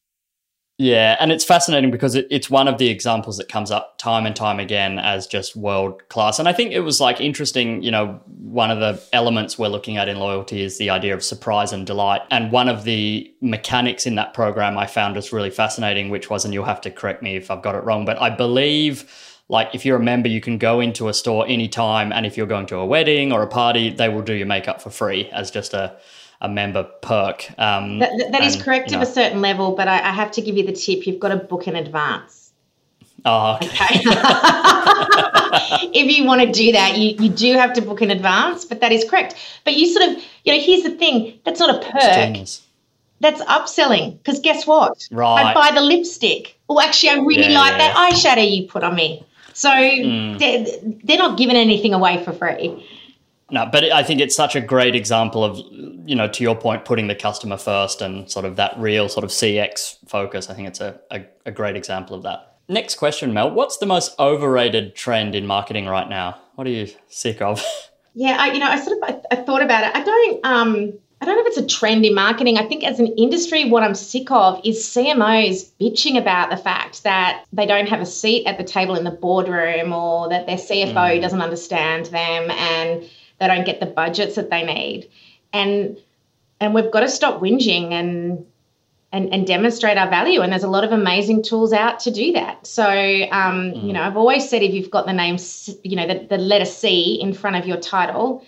Yeah, 0.78 1.16
and 1.20 1.32
it's 1.32 1.42
fascinating 1.42 1.90
because 1.90 2.14
it, 2.14 2.26
it's 2.30 2.50
one 2.50 2.68
of 2.68 2.76
the 2.76 2.88
examples 2.88 3.38
that 3.38 3.48
comes 3.48 3.70
up 3.70 3.96
time 3.96 4.26
and 4.26 4.36
time 4.36 4.60
again 4.60 4.98
as 4.98 5.26
just 5.26 5.56
world 5.56 6.06
class. 6.10 6.38
And 6.38 6.46
I 6.46 6.52
think 6.52 6.72
it 6.72 6.80
was 6.80 7.00
like 7.00 7.18
interesting, 7.18 7.82
you 7.82 7.90
know, 7.90 8.20
one 8.26 8.70
of 8.70 8.78
the 8.78 9.02
elements 9.14 9.58
we're 9.58 9.68
looking 9.68 9.96
at 9.96 10.06
in 10.06 10.18
loyalty 10.18 10.60
is 10.60 10.76
the 10.76 10.90
idea 10.90 11.14
of 11.14 11.24
surprise 11.24 11.72
and 11.72 11.86
delight. 11.86 12.20
And 12.30 12.52
one 12.52 12.68
of 12.68 12.84
the 12.84 13.32
mechanics 13.40 14.04
in 14.04 14.16
that 14.16 14.34
program 14.34 14.76
I 14.76 14.86
found 14.86 15.16
was 15.16 15.32
really 15.32 15.48
fascinating, 15.48 16.10
which 16.10 16.28
was, 16.28 16.44
and 16.44 16.52
you'll 16.52 16.66
have 16.66 16.82
to 16.82 16.90
correct 16.90 17.22
me 17.22 17.36
if 17.36 17.50
I've 17.50 17.62
got 17.62 17.74
it 17.74 17.82
wrong, 17.82 18.04
but 18.04 18.20
I 18.20 18.28
believe 18.28 19.10
like 19.48 19.74
if 19.74 19.84
you're 19.84 19.98
a 19.98 20.02
member, 20.02 20.28
you 20.28 20.40
can 20.40 20.58
go 20.58 20.80
into 20.80 21.08
a 21.08 21.14
store 21.14 21.46
anytime. 21.46 22.12
And 22.12 22.26
if 22.26 22.36
you're 22.36 22.46
going 22.46 22.66
to 22.66 22.76
a 22.76 22.86
wedding 22.86 23.32
or 23.32 23.42
a 23.42 23.46
party, 23.46 23.90
they 23.90 24.08
will 24.08 24.22
do 24.22 24.34
your 24.34 24.46
makeup 24.46 24.82
for 24.82 24.90
free 24.90 25.28
as 25.30 25.50
just 25.50 25.72
a, 25.72 25.96
a 26.40 26.48
member 26.48 26.82
perk. 26.82 27.48
Um, 27.58 28.00
that, 28.00 28.10
that, 28.18 28.34
and, 28.34 28.44
is 28.44 28.60
correct 28.60 28.88
to 28.90 28.96
know. 28.96 29.02
a 29.02 29.06
certain 29.06 29.40
level, 29.40 29.76
but 29.76 29.88
I, 29.88 30.00
I, 30.00 30.12
have 30.12 30.32
to 30.32 30.42
give 30.42 30.56
you 30.56 30.66
the 30.66 30.72
tip 30.72 31.06
you've 31.06 31.20
got 31.20 31.28
to 31.28 31.36
book 31.36 31.68
in 31.68 31.76
advance. 31.76 32.50
Oh, 33.24 33.56
okay. 33.56 33.66
okay. 33.68 34.00
if 35.94 36.16
you 36.16 36.24
want 36.24 36.42
to 36.42 36.52
do 36.52 36.72
that, 36.72 36.96
you, 36.96 37.16
you 37.18 37.28
do 37.28 37.54
have 37.54 37.72
to 37.74 37.82
book 37.82 38.02
in 38.02 38.10
advance, 38.10 38.64
but 38.64 38.80
that 38.80 38.92
is 38.92 39.08
correct. 39.08 39.36
But 39.64 39.74
you 39.74 39.86
sort 39.86 40.10
of, 40.10 40.22
you 40.44 40.52
know, 40.52 40.60
here's 40.60 40.82
the 40.82 40.90
thing 40.90 41.38
that's 41.44 41.60
not 41.60 41.70
a 41.70 41.90
perk. 41.90 42.46
That's 43.18 43.40
upselling 43.44 44.18
because 44.18 44.40
guess 44.40 44.66
what? 44.66 45.08
Right. 45.10 45.46
I 45.46 45.54
buy 45.54 45.70
the 45.74 45.80
lipstick. 45.80 46.58
Oh, 46.68 46.78
actually, 46.80 47.10
I 47.10 47.14
really 47.14 47.50
yeah, 47.50 47.58
like 47.58 47.72
yeah. 47.72 47.78
that 47.78 48.12
eyeshadow 48.12 48.48
you 48.48 48.68
put 48.68 48.84
on 48.84 48.94
me. 48.94 49.25
So 49.56 49.70
mm. 49.70 50.38
they're, 50.38 50.66
they're 51.02 51.16
not 51.16 51.38
giving 51.38 51.56
anything 51.56 51.94
away 51.94 52.22
for 52.22 52.34
free. 52.34 52.86
No, 53.50 53.64
but 53.64 53.84
I 53.84 54.02
think 54.02 54.20
it's 54.20 54.36
such 54.36 54.54
a 54.54 54.60
great 54.60 54.94
example 54.94 55.42
of, 55.42 55.56
you 56.04 56.14
know, 56.14 56.28
to 56.28 56.42
your 56.42 56.54
point, 56.54 56.84
putting 56.84 57.06
the 57.06 57.14
customer 57.14 57.56
first 57.56 58.02
and 58.02 58.30
sort 58.30 58.44
of 58.44 58.56
that 58.56 58.78
real 58.78 59.08
sort 59.08 59.24
of 59.24 59.30
CX 59.30 59.96
focus. 60.06 60.50
I 60.50 60.54
think 60.54 60.68
it's 60.68 60.80
a, 60.82 61.00
a, 61.10 61.24
a 61.46 61.52
great 61.52 61.74
example 61.74 62.14
of 62.14 62.22
that. 62.24 62.58
Next 62.68 62.96
question, 62.96 63.32
Mel. 63.32 63.50
What's 63.50 63.78
the 63.78 63.86
most 63.86 64.14
overrated 64.18 64.94
trend 64.94 65.34
in 65.34 65.46
marketing 65.46 65.86
right 65.86 66.08
now? 66.08 66.38
What 66.56 66.66
are 66.66 66.70
you 66.70 66.88
sick 67.08 67.40
of? 67.40 67.64
Yeah, 68.18 68.38
I, 68.40 68.50
you 68.50 68.58
know, 68.60 68.66
I 68.66 68.80
sort 68.80 68.96
of 68.96 69.02
I, 69.02 69.20
I 69.30 69.36
thought 69.42 69.60
about 69.60 69.84
it. 69.84 69.94
I 69.94 70.02
don't 70.02 70.46
um 70.46 70.98
I 71.20 71.24
don't 71.24 71.36
know 71.36 71.42
if 71.42 71.46
it's 71.48 71.56
a 71.56 71.78
trend 71.78 72.04
in 72.04 72.14
marketing. 72.14 72.58
I 72.58 72.66
think 72.66 72.84
as 72.84 73.00
an 73.00 73.06
industry, 73.06 73.70
what 73.70 73.82
I'm 73.82 73.94
sick 73.94 74.30
of 74.30 74.60
is 74.64 74.84
CMOs 74.84 75.70
bitching 75.80 76.18
about 76.18 76.50
the 76.50 76.58
fact 76.58 77.04
that 77.04 77.44
they 77.52 77.64
don't 77.64 77.88
have 77.88 78.00
a 78.00 78.06
seat 78.06 78.46
at 78.46 78.58
the 78.58 78.64
table 78.64 78.96
in 78.96 79.04
the 79.04 79.10
boardroom 79.10 79.94
or 79.94 80.28
that 80.28 80.46
their 80.46 80.56
CFO 80.56 80.92
mm. 80.92 81.20
doesn't 81.22 81.40
understand 81.40 82.06
them 82.06 82.50
and 82.50 83.08
they 83.38 83.46
don't 83.46 83.64
get 83.64 83.80
the 83.80 83.86
budgets 83.86 84.34
that 84.34 84.50
they 84.50 84.62
need. 84.62 85.08
And 85.52 85.96
and 86.60 86.74
we've 86.74 86.90
got 86.90 87.00
to 87.00 87.08
stop 87.08 87.40
whinging 87.40 87.92
and 87.92 88.46
and, 89.12 89.32
and 89.32 89.46
demonstrate 89.46 89.96
our 89.96 90.10
value. 90.10 90.42
And 90.42 90.52
there's 90.52 90.64
a 90.64 90.68
lot 90.68 90.84
of 90.84 90.92
amazing 90.92 91.42
tools 91.42 91.72
out 91.72 92.00
to 92.00 92.10
do 92.10 92.32
that. 92.32 92.66
So, 92.66 92.84
um, 92.84 93.72
mm. 93.72 93.86
you 93.86 93.92
know, 93.94 94.02
I've 94.02 94.16
always 94.16 94.48
said 94.48 94.62
if 94.62 94.74
you've 94.74 94.90
got 94.90 95.06
the 95.06 95.14
name, 95.14 95.38
you 95.82 95.96
know, 95.96 96.06
the, 96.06 96.26
the 96.28 96.38
letter 96.38 96.66
C 96.66 97.18
in 97.20 97.32
front 97.32 97.56
of 97.56 97.66
your 97.66 97.78
title, 97.78 98.44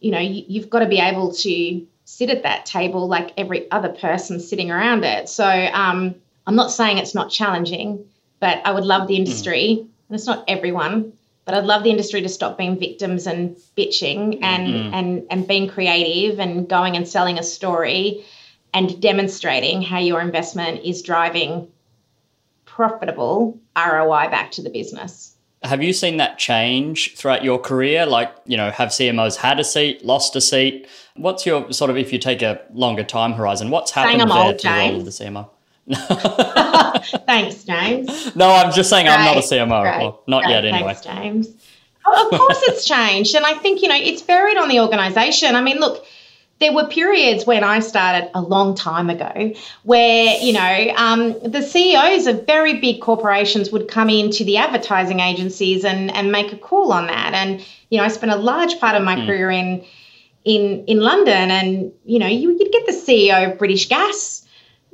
you 0.00 0.10
know, 0.10 0.18
you, 0.18 0.44
you've 0.48 0.70
got 0.70 0.80
to 0.80 0.86
be 0.86 1.00
able 1.00 1.32
to 1.32 1.86
sit 2.04 2.30
at 2.30 2.44
that 2.44 2.66
table 2.66 3.08
like 3.08 3.32
every 3.36 3.70
other 3.70 3.88
person 3.88 4.40
sitting 4.40 4.70
around 4.70 5.04
it. 5.04 5.28
So 5.28 5.44
um, 5.46 6.14
I'm 6.46 6.54
not 6.54 6.70
saying 6.70 6.98
it's 6.98 7.14
not 7.14 7.30
challenging, 7.30 8.04
but 8.40 8.60
I 8.64 8.72
would 8.72 8.84
love 8.84 9.08
the 9.08 9.14
hmm. 9.16 9.22
industry, 9.22 9.78
mm. 9.80 9.80
and 9.80 10.14
it's 10.16 10.26
not 10.26 10.44
everyone, 10.46 11.12
but 11.44 11.54
I'd 11.54 11.64
love 11.64 11.82
the 11.82 11.90
industry 11.90 12.22
to 12.22 12.28
stop 12.28 12.58
being 12.58 12.78
victims 12.78 13.26
and 13.26 13.56
bitching 13.76 14.40
and 14.42 14.66
mm. 14.68 14.92
and 14.92 15.26
and 15.30 15.48
being 15.48 15.68
creative 15.68 16.38
and 16.38 16.68
going 16.68 16.96
and 16.96 17.08
selling 17.08 17.38
a 17.38 17.42
story 17.42 18.24
and 18.74 19.00
demonstrating 19.00 19.80
how 19.80 19.98
your 19.98 20.20
investment 20.20 20.84
is 20.84 21.02
driving 21.02 21.68
profitable 22.66 23.58
ROI 23.76 24.28
back 24.28 24.50
to 24.52 24.62
the 24.62 24.70
business 24.70 25.35
have 25.66 25.82
you 25.82 25.92
seen 25.92 26.16
that 26.18 26.38
change 26.38 27.14
throughout 27.16 27.44
your 27.44 27.58
career? 27.58 28.06
Like, 28.06 28.34
you 28.46 28.56
know, 28.56 28.70
have 28.70 28.88
CMOs 28.90 29.36
had 29.36 29.60
a 29.60 29.64
seat, 29.64 30.04
lost 30.04 30.36
a 30.36 30.40
seat? 30.40 30.86
What's 31.14 31.46
your 31.46 31.72
sort 31.72 31.90
of, 31.90 31.96
if 31.96 32.12
you 32.12 32.18
take 32.18 32.42
a 32.42 32.60
longer 32.72 33.04
time 33.04 33.32
horizon, 33.32 33.70
what's 33.70 33.90
happened 33.90 34.30
there 34.30 34.36
old, 34.36 34.58
to 34.58 34.68
the 34.68 34.72
role 34.72 34.96
of 34.96 35.04
the 35.04 35.10
CMO? 35.10 35.48
Thanks, 37.26 37.64
James. 37.64 38.34
No, 38.34 38.50
I'm 38.50 38.72
just 38.72 38.90
saying 38.90 39.08
I'm 39.08 39.24
not 39.24 39.36
a 39.36 39.40
CMO. 39.40 39.68
Well, 39.68 40.22
not 40.26 40.44
Great. 40.44 40.52
yet, 40.52 40.64
anyway. 40.64 40.94
Thanks, 40.94 41.06
James. 41.06 41.48
of 42.06 42.30
course, 42.30 42.62
it's 42.62 42.84
changed. 42.84 43.34
And 43.34 43.44
I 43.44 43.54
think, 43.54 43.82
you 43.82 43.88
know, 43.88 43.96
it's 43.96 44.22
varied 44.22 44.56
on 44.56 44.68
the 44.68 44.80
organisation. 44.80 45.54
I 45.54 45.62
mean, 45.62 45.78
look, 45.78 46.04
there 46.58 46.72
were 46.72 46.86
periods 46.86 47.46
when 47.46 47.62
I 47.62 47.80
started 47.80 48.30
a 48.34 48.40
long 48.40 48.74
time 48.74 49.10
ago 49.10 49.52
where, 49.82 50.38
you 50.40 50.54
know, 50.54 50.94
um, 50.96 51.38
the 51.40 51.62
CEOs 51.62 52.26
of 52.26 52.46
very 52.46 52.80
big 52.80 53.02
corporations 53.02 53.70
would 53.70 53.88
come 53.88 54.08
into 54.08 54.42
the 54.42 54.56
advertising 54.56 55.20
agencies 55.20 55.84
and, 55.84 56.10
and 56.14 56.32
make 56.32 56.52
a 56.52 56.56
call 56.56 56.92
on 56.92 57.08
that. 57.08 57.34
And, 57.34 57.64
you 57.90 57.98
know, 57.98 58.04
I 58.04 58.08
spent 58.08 58.32
a 58.32 58.36
large 58.36 58.78
part 58.80 58.96
of 58.96 59.02
my 59.02 59.16
mm. 59.16 59.26
career 59.26 59.50
in, 59.50 59.84
in, 60.44 60.84
in 60.86 61.00
London 61.00 61.50
and, 61.50 61.92
you 62.04 62.18
know, 62.18 62.26
you, 62.26 62.52
you'd 62.52 62.72
get 62.72 62.86
the 62.86 62.92
CEO 62.92 63.52
of 63.52 63.58
British 63.58 63.88
Gas 63.88 64.42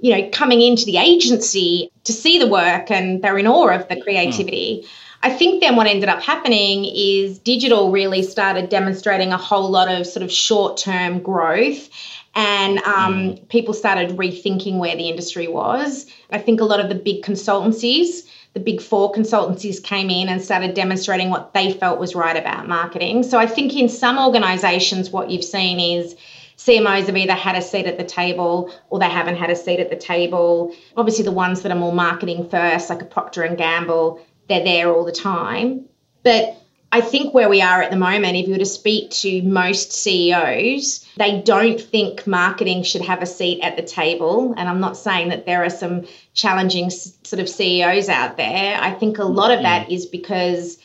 you 0.03 0.13
know, 0.13 0.29
coming 0.31 0.61
into 0.61 0.85
the 0.85 0.97
agency 0.97 1.89
to 2.03 2.13
see 2.13 2.37
the 2.37 2.49
work 2.49 2.91
and 2.91 3.23
they're 3.23 3.39
in 3.39 3.47
awe 3.47 3.69
of 3.69 3.87
the 3.87 4.01
creativity. 4.01 4.83
Mm. 4.83 4.89
I 5.23 5.31
think 5.31 5.61
then 5.61 5.77
what 5.77 5.87
ended 5.87 6.09
up 6.09 6.21
happening 6.21 6.85
is 6.85 7.39
digital 7.39 7.93
really 7.93 8.23
started 8.23 8.69
demonstrating 8.69 9.33
a 9.33 9.37
whole 9.37 9.71
lot 9.71 9.89
of 9.89 10.07
sort 10.07 10.25
of 10.25 10.33
short 10.33 10.77
term 10.77 11.21
growth. 11.21 11.89
And 12.35 12.79
um, 12.79 13.15
mm. 13.15 13.49
people 13.49 13.75
started 13.75 14.17
rethinking 14.17 14.79
where 14.79 14.97
the 14.97 15.09
industry 15.09 15.49
was. 15.49 16.07
I 16.31 16.39
think 16.39 16.61
a 16.61 16.65
lot 16.65 16.81
of 16.81 16.89
the 16.89 16.95
big 16.95 17.23
consultancies, 17.23 18.27
the 18.55 18.61
big 18.61 18.81
four 18.81 19.13
consultancies 19.13 19.83
came 19.83 20.11
in 20.11 20.29
and 20.29 20.43
started 20.43 20.75
demonstrating 20.75 21.31
what 21.31 21.55
they 21.55 21.73
felt 21.73 22.01
was 22.01 22.15
right 22.15 22.37
about 22.37 22.67
marketing. 22.67 23.23
So 23.23 23.39
I 23.39 23.47
think 23.47 23.77
in 23.77 23.89
some 23.89 24.19
organizations, 24.19 25.11
what 25.11 25.31
you've 25.31 25.45
seen 25.45 25.79
is 25.79 26.17
CMOs 26.57 27.07
have 27.07 27.17
either 27.17 27.35
had 27.35 27.57
a 27.57 27.63
seat 27.63 27.87
at 27.87 27.99
the 27.99 28.05
table 28.05 28.73
or 28.89 28.99
they 28.99 29.09
haven't 29.09 29.37
had 29.37 29.51
a 29.51 29.57
seat 29.57 29.81
at 29.81 29.91
the 29.91 29.97
table. 29.97 30.75
Obviously, 30.97 31.25
the 31.25 31.33
ones 31.33 31.63
that 31.63 31.73
are 31.73 31.79
more 31.79 31.93
marketing 31.93 32.49
first, 32.49 32.89
like 32.89 33.03
a 33.03 33.07
Procter 33.07 33.43
and 33.43 33.59
Gamble, 33.59 34.21
they're 34.53 34.65
there 34.65 34.93
all 34.93 35.05
the 35.05 35.13
time. 35.13 35.85
But 36.23 36.59
I 36.95 37.01
think 37.01 37.33
where 37.33 37.49
we 37.49 37.63
are 37.63 37.81
at 37.81 37.91
the 37.91 37.97
moment, 37.97 38.37
if 38.37 38.47
you 38.47 38.53
were 38.53 38.59
to 38.59 38.67
speak 38.67 39.11
to 39.11 39.41
most 39.43 39.93
CEOs, 39.93 41.07
they 41.17 41.41
don't 41.41 41.81
think 41.81 42.27
marketing 42.27 42.83
should 42.83 43.01
have 43.01 43.23
a 43.23 43.27
seat 43.27 43.63
at 43.63 43.77
the 43.77 43.83
table. 43.83 44.55
And 44.59 44.69
I'm 44.69 44.81
not 44.81 44.99
saying 44.99 45.31
that 45.31 45.47
there 45.47 45.65
are 45.65 45.71
some 45.71 46.07
challenging 46.35 46.91
sort 46.91 47.41
of 47.41 47.49
CEOs 47.49 48.11
out 48.11 48.37
there. 48.37 48.79
I 48.79 48.91
think 48.93 49.19
a 49.19 49.25
lot 49.25 49.51
of 49.51 49.63
that 49.63 49.91
is 49.91 50.05
because 50.05 50.79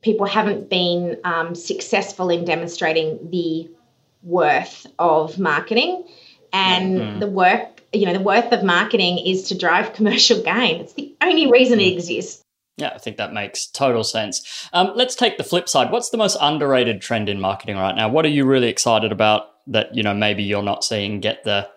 people 0.00 0.26
haven't 0.26 0.70
been 0.70 1.18
um, 1.24 1.54
successful 1.54 2.30
in 2.30 2.46
demonstrating 2.46 3.30
the 3.30 3.68
worth 4.22 4.86
of 4.98 5.38
marketing. 5.38 6.06
And 6.54 6.98
mm-hmm. 6.98 7.18
the 7.18 7.26
work, 7.26 7.82
you 7.92 8.06
know, 8.06 8.14
the 8.14 8.20
worth 8.20 8.50
of 8.52 8.62
marketing 8.62 9.18
is 9.18 9.48
to 9.48 9.58
drive 9.58 9.92
commercial 9.94 10.42
gain. 10.42 10.80
It's 10.80 10.94
the 10.94 11.14
only 11.20 11.50
reason 11.50 11.80
it 11.80 11.84
mm. 11.84 11.92
exists. 11.92 12.43
Yeah, 12.76 12.92
I 12.94 12.98
think 12.98 13.18
that 13.18 13.32
makes 13.32 13.66
total 13.66 14.02
sense. 14.02 14.68
Um, 14.72 14.92
let's 14.96 15.14
take 15.14 15.38
the 15.38 15.44
flip 15.44 15.68
side. 15.68 15.92
What's 15.92 16.10
the 16.10 16.16
most 16.16 16.36
underrated 16.40 17.00
trend 17.00 17.28
in 17.28 17.40
marketing 17.40 17.76
right 17.76 17.94
now? 17.94 18.08
What 18.08 18.24
are 18.24 18.30
you 18.30 18.44
really 18.44 18.68
excited 18.68 19.12
about 19.12 19.50
that 19.66 19.94
you 19.94 20.02
know 20.02 20.14
maybe 20.14 20.42
you're 20.42 20.62
not 20.62 20.84
seeing 20.84 21.20
get 21.20 21.44
the 21.44 21.68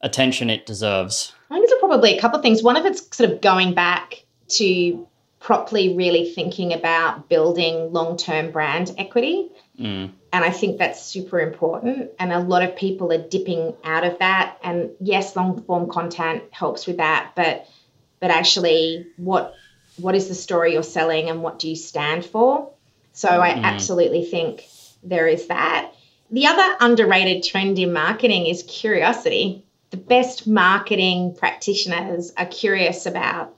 attention 0.00 0.50
it 0.50 0.66
deserves? 0.66 1.32
I 1.50 1.54
think 1.54 1.68
there's 1.68 1.80
probably 1.80 2.16
a 2.16 2.20
couple 2.20 2.38
of 2.38 2.42
things. 2.42 2.62
One 2.62 2.76
of 2.76 2.84
it's 2.84 3.16
sort 3.16 3.30
of 3.30 3.40
going 3.40 3.74
back 3.74 4.24
to 4.48 5.06
properly 5.40 5.96
really 5.96 6.30
thinking 6.32 6.72
about 6.72 7.28
building 7.28 7.92
long-term 7.92 8.50
brand 8.50 8.94
equity. 8.98 9.50
Mm. 9.78 10.12
And 10.32 10.44
I 10.44 10.50
think 10.50 10.78
that's 10.78 11.02
super 11.02 11.40
important. 11.40 12.10
And 12.18 12.32
a 12.32 12.40
lot 12.40 12.62
of 12.62 12.76
people 12.76 13.12
are 13.12 13.28
dipping 13.28 13.74
out 13.82 14.04
of 14.04 14.18
that. 14.18 14.58
And 14.62 14.90
yes, 15.00 15.34
long 15.34 15.62
form 15.62 15.90
content 15.90 16.44
helps 16.50 16.86
with 16.86 16.98
that, 16.98 17.32
but 17.34 17.66
but 18.20 18.30
actually 18.30 19.06
what 19.16 19.54
what 20.00 20.14
is 20.14 20.28
the 20.28 20.34
story 20.34 20.72
you're 20.72 20.82
selling 20.82 21.28
and 21.28 21.42
what 21.42 21.58
do 21.58 21.68
you 21.68 21.76
stand 21.76 22.24
for? 22.24 22.70
So 23.12 23.28
mm 23.28 23.40
I 23.40 23.50
absolutely 23.50 24.24
think 24.24 24.64
there 25.02 25.26
is 25.26 25.46
that. 25.48 25.92
The 26.30 26.46
other 26.46 26.76
underrated 26.80 27.42
trend 27.42 27.78
in 27.78 27.92
marketing 27.92 28.46
is 28.46 28.62
curiosity. 28.62 29.64
The 29.90 29.96
best 29.96 30.46
marketing 30.46 31.34
practitioners 31.36 32.32
are 32.36 32.46
curious 32.46 33.06
about 33.06 33.54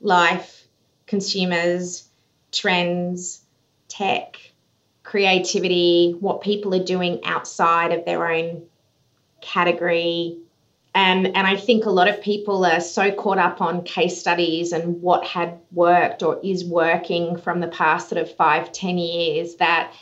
life, 0.00 0.66
consumers, 1.06 2.08
trends, 2.50 3.40
tech, 3.88 4.36
creativity, 5.04 6.16
what 6.18 6.40
people 6.40 6.74
are 6.74 6.84
doing 6.84 7.20
outside 7.24 7.92
of 7.92 8.04
their 8.04 8.30
own 8.30 8.62
category, 9.40 10.38
and 10.94 11.26
and 11.28 11.46
I 11.46 11.56
think 11.56 11.84
a 11.84 11.90
lot 11.90 12.08
of 12.08 12.20
people 12.20 12.64
are 12.64 12.80
so 12.80 13.12
caught 13.12 13.38
up 13.38 13.60
on 13.60 13.82
case 13.84 14.18
studies 14.18 14.72
and 14.72 15.00
what 15.00 15.24
had 15.24 15.58
worked 15.72 16.22
or 16.22 16.40
is 16.42 16.64
working 16.64 17.36
from 17.36 17.60
the 17.60 17.68
past 17.68 18.08
sort 18.08 18.20
of 18.20 18.34
five 18.34 18.72
ten 18.72 18.98
years 18.98 19.56
that 19.56 19.92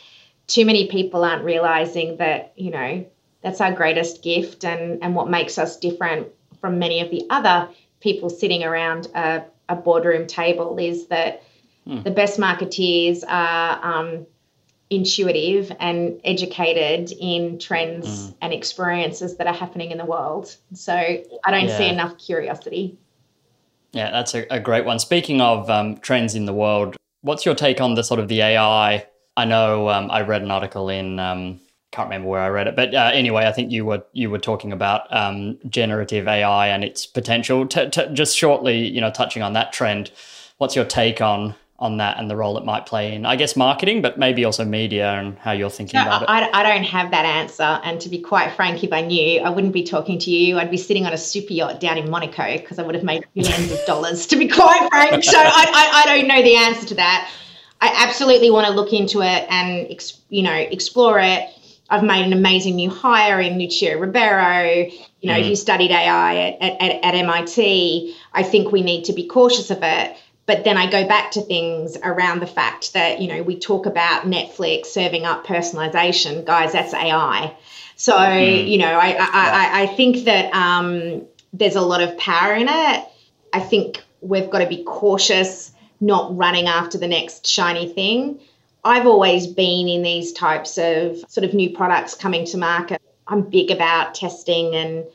too 0.47 0.65
many 0.65 0.87
people 0.87 1.23
aren't 1.23 1.43
realizing 1.43 2.17
that 2.17 2.53
you 2.55 2.71
know 2.71 3.05
that's 3.41 3.61
our 3.61 3.71
greatest 3.71 4.23
gift 4.23 4.65
and 4.65 5.03
and 5.03 5.15
what 5.15 5.29
makes 5.29 5.57
us 5.57 5.77
different 5.77 6.27
from 6.59 6.79
many 6.79 7.01
of 7.01 7.11
the 7.11 7.23
other 7.29 7.69
people 7.99 8.29
sitting 8.29 8.63
around 8.63 9.07
a, 9.15 9.43
a 9.69 9.75
boardroom 9.75 10.25
table 10.25 10.77
is 10.79 11.07
that 11.07 11.43
hmm. 11.85 12.01
the 12.01 12.11
best 12.11 12.39
marketeers 12.39 13.23
are 13.27 13.79
um, 13.83 14.25
intuitive 14.89 15.71
and 15.79 16.19
educated 16.23 17.15
in 17.19 17.59
trends 17.59 18.07
mm. 18.07 18.35
and 18.41 18.53
experiences 18.53 19.37
that 19.37 19.47
are 19.47 19.53
happening 19.53 19.91
in 19.91 19.97
the 19.97 20.05
world. 20.05 20.55
So 20.73 20.93
I 20.93 21.51
don't 21.51 21.67
yeah. 21.67 21.77
see 21.77 21.87
enough 21.87 22.17
curiosity. 22.17 22.97
Yeah, 23.91 24.11
that's 24.11 24.33
a, 24.35 24.45
a 24.51 24.59
great 24.59 24.85
one. 24.85 24.99
Speaking 24.99 25.41
of 25.41 25.69
um, 25.69 25.97
trends 25.97 26.35
in 26.35 26.45
the 26.45 26.53
world, 26.53 26.95
what's 27.21 27.45
your 27.45 27.55
take 27.55 27.81
on 27.81 27.95
the 27.95 28.03
sort 28.03 28.19
of 28.19 28.27
the 28.27 28.41
AI? 28.41 29.05
I 29.37 29.45
know 29.45 29.89
um, 29.89 30.09
I 30.11 30.21
read 30.21 30.41
an 30.41 30.51
article 30.51 30.89
in 30.89 31.19
um, 31.19 31.59
can't 31.91 32.07
remember 32.07 32.29
where 32.29 32.41
I 32.41 32.49
read 32.49 32.67
it, 32.67 32.75
but 32.75 32.93
uh, 32.93 33.09
anyway, 33.13 33.45
I 33.45 33.51
think 33.51 33.71
you 33.71 33.83
were 33.83 34.03
you 34.13 34.29
were 34.29 34.37
talking 34.37 34.71
about 34.71 35.11
um, 35.15 35.57
generative 35.67 36.27
AI 36.27 36.67
and 36.67 36.83
its 36.83 37.05
potential. 37.07 37.65
T- 37.65 37.89
t- 37.89 38.13
just 38.13 38.37
shortly, 38.37 38.87
you 38.87 39.01
know, 39.01 39.09
touching 39.09 39.41
on 39.41 39.53
that 39.53 39.73
trend, 39.73 40.11
what's 40.57 40.75
your 40.75 40.85
take 40.85 41.19
on 41.19 41.55
on 41.79 41.97
that 41.97 42.17
and 42.17 42.29
the 42.29 42.35
role 42.35 42.57
it 42.57 42.65
might 42.65 42.85
play 42.85 43.15
in, 43.15 43.25
I 43.25 43.37
guess, 43.37 43.55
marketing, 43.55 44.01
but 44.01 44.19
maybe 44.19 44.43
also 44.43 44.65
media 44.65 45.13
and 45.13 45.37
how 45.39 45.53
you're 45.53 45.69
thinking 45.69 45.99
no, 45.99 46.05
about 46.05 46.23
it? 46.23 46.29
I, 46.29 46.49
I 46.51 46.63
don't 46.63 46.83
have 46.83 47.11
that 47.11 47.25
answer. 47.25 47.63
And 47.63 48.01
to 48.01 48.09
be 48.09 48.19
quite 48.19 48.51
frank, 48.53 48.83
if 48.83 48.91
I 48.91 49.01
knew, 49.01 49.39
I 49.41 49.49
wouldn't 49.49 49.73
be 49.73 49.83
talking 49.83 50.19
to 50.19 50.29
you. 50.29 50.57
I'd 50.57 50.71
be 50.71 50.77
sitting 50.77 51.05
on 51.05 51.13
a 51.13 51.17
super 51.17 51.53
yacht 51.53 51.79
down 51.79 51.97
in 51.97 52.09
Monaco 52.09 52.57
because 52.57 52.79
I 52.79 52.83
would 52.83 52.95
have 52.95 53.03
made 53.03 53.25
millions 53.33 53.71
of 53.71 53.83
dollars, 53.85 54.27
to 54.27 54.35
be 54.35 54.47
quite 54.49 54.89
frank. 54.91 55.23
So 55.23 55.37
I, 55.37 55.43
I, 55.45 56.03
I 56.03 56.17
don't 56.17 56.27
know 56.27 56.43
the 56.43 56.57
answer 56.57 56.85
to 56.87 56.95
that. 56.95 57.31
I 57.81 57.93
absolutely 58.05 58.51
want 58.51 58.67
to 58.67 58.73
look 58.73 58.91
into 58.91 59.21
it 59.21 59.45
and, 59.49 59.87
you 60.29 60.43
know, 60.43 60.53
explore 60.53 61.19
it. 61.19 61.49
I've 61.89 62.03
made 62.03 62.25
an 62.25 62.33
amazing 62.33 62.75
new 62.75 62.89
hire 62.89 63.39
in 63.39 63.57
Lucio 63.57 63.97
Ribeiro, 63.97 64.89
you 65.21 65.29
know, 65.31 65.39
mm. 65.39 65.47
who 65.47 65.55
studied 65.55 65.91
AI 65.91 66.57
at, 66.59 66.81
at, 66.81 67.03
at 67.03 67.15
MIT. 67.15 68.15
I 68.33 68.43
think 68.43 68.73
we 68.73 68.81
need 68.81 69.05
to 69.05 69.13
be 69.13 69.25
cautious 69.25 69.71
of 69.71 69.79
it 69.81 70.17
but 70.49 70.63
then 70.63 70.77
I 70.77 70.89
go 70.89 71.07
back 71.07 71.29
to 71.33 71.41
things 71.41 71.95
around 71.95 72.39
the 72.39 72.47
fact 72.47 72.93
that, 72.93 73.21
you 73.21 73.27
know, 73.27 73.43
we 73.43 73.59
talk 73.59 73.85
about 73.85 74.23
Netflix 74.23 74.87
serving 74.87 75.23
up 75.23 75.45
personalization. 75.45 76.43
Guys, 76.43 76.71
that's 76.71 76.91
AI. 76.91 77.55
So, 77.95 78.17
mm. 78.17 78.67
you 78.67 78.79
know, 78.79 78.87
I, 78.87 79.09
I, 79.11 79.19
I, 79.21 79.81
I 79.83 79.85
think 79.95 80.25
that 80.25 80.51
um, 80.55 81.21
there's 81.53 81.75
a 81.75 81.81
lot 81.81 82.01
of 82.01 82.17
power 82.17 82.55
in 82.55 82.67
it. 82.67 83.05
I 83.53 83.59
think 83.59 84.03
we've 84.21 84.49
got 84.49 84.61
to 84.61 84.67
be 84.67 84.83
cautious, 84.83 85.71
not 86.01 86.35
running 86.35 86.65
after 86.65 86.97
the 86.97 87.07
next 87.07 87.45
shiny 87.45 87.87
thing. 87.87 88.39
I've 88.83 89.05
always 89.05 89.45
been 89.45 89.87
in 89.87 90.01
these 90.01 90.33
types 90.33 90.79
of 90.79 91.19
sort 91.27 91.45
of 91.45 91.53
new 91.53 91.77
products 91.77 92.15
coming 92.15 92.47
to 92.47 92.57
market. 92.57 92.99
I'm 93.27 93.43
big 93.43 93.69
about 93.69 94.15
testing 94.15 94.73
and 94.73 95.05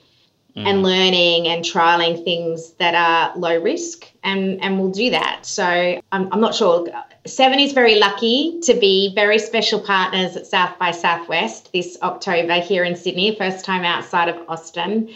mm. 0.57 0.67
and 0.67 0.83
learning 0.83 1.49
and 1.49 1.64
trialing 1.64 2.23
things 2.25 2.73
that 2.75 2.95
are 2.95 3.37
low 3.38 3.61
risk 3.61 4.07
and 4.23 4.62
and 4.62 4.79
we'll 4.79 4.90
do 4.90 5.11
that. 5.11 5.45
So 5.47 5.64
I'm, 5.64 6.33
I'm 6.33 6.40
not 6.40 6.55
sure. 6.55 6.88
Seven 7.27 7.59
is 7.59 7.73
very 7.73 7.99
lucky 7.99 8.61
to 8.64 8.75
be 8.75 9.12
very 9.14 9.38
special 9.38 9.81
partners 9.81 10.37
at 10.37 10.47
south 10.47 10.79
by 10.79 10.90
southwest 10.90 11.73
this 11.73 11.97
october 12.03 12.61
here 12.61 12.85
in 12.85 12.97
sydney 12.97 13.35
first 13.37 13.64
time 13.64 13.85
outside 13.85 14.29
of 14.29 14.37
austin. 14.49 15.11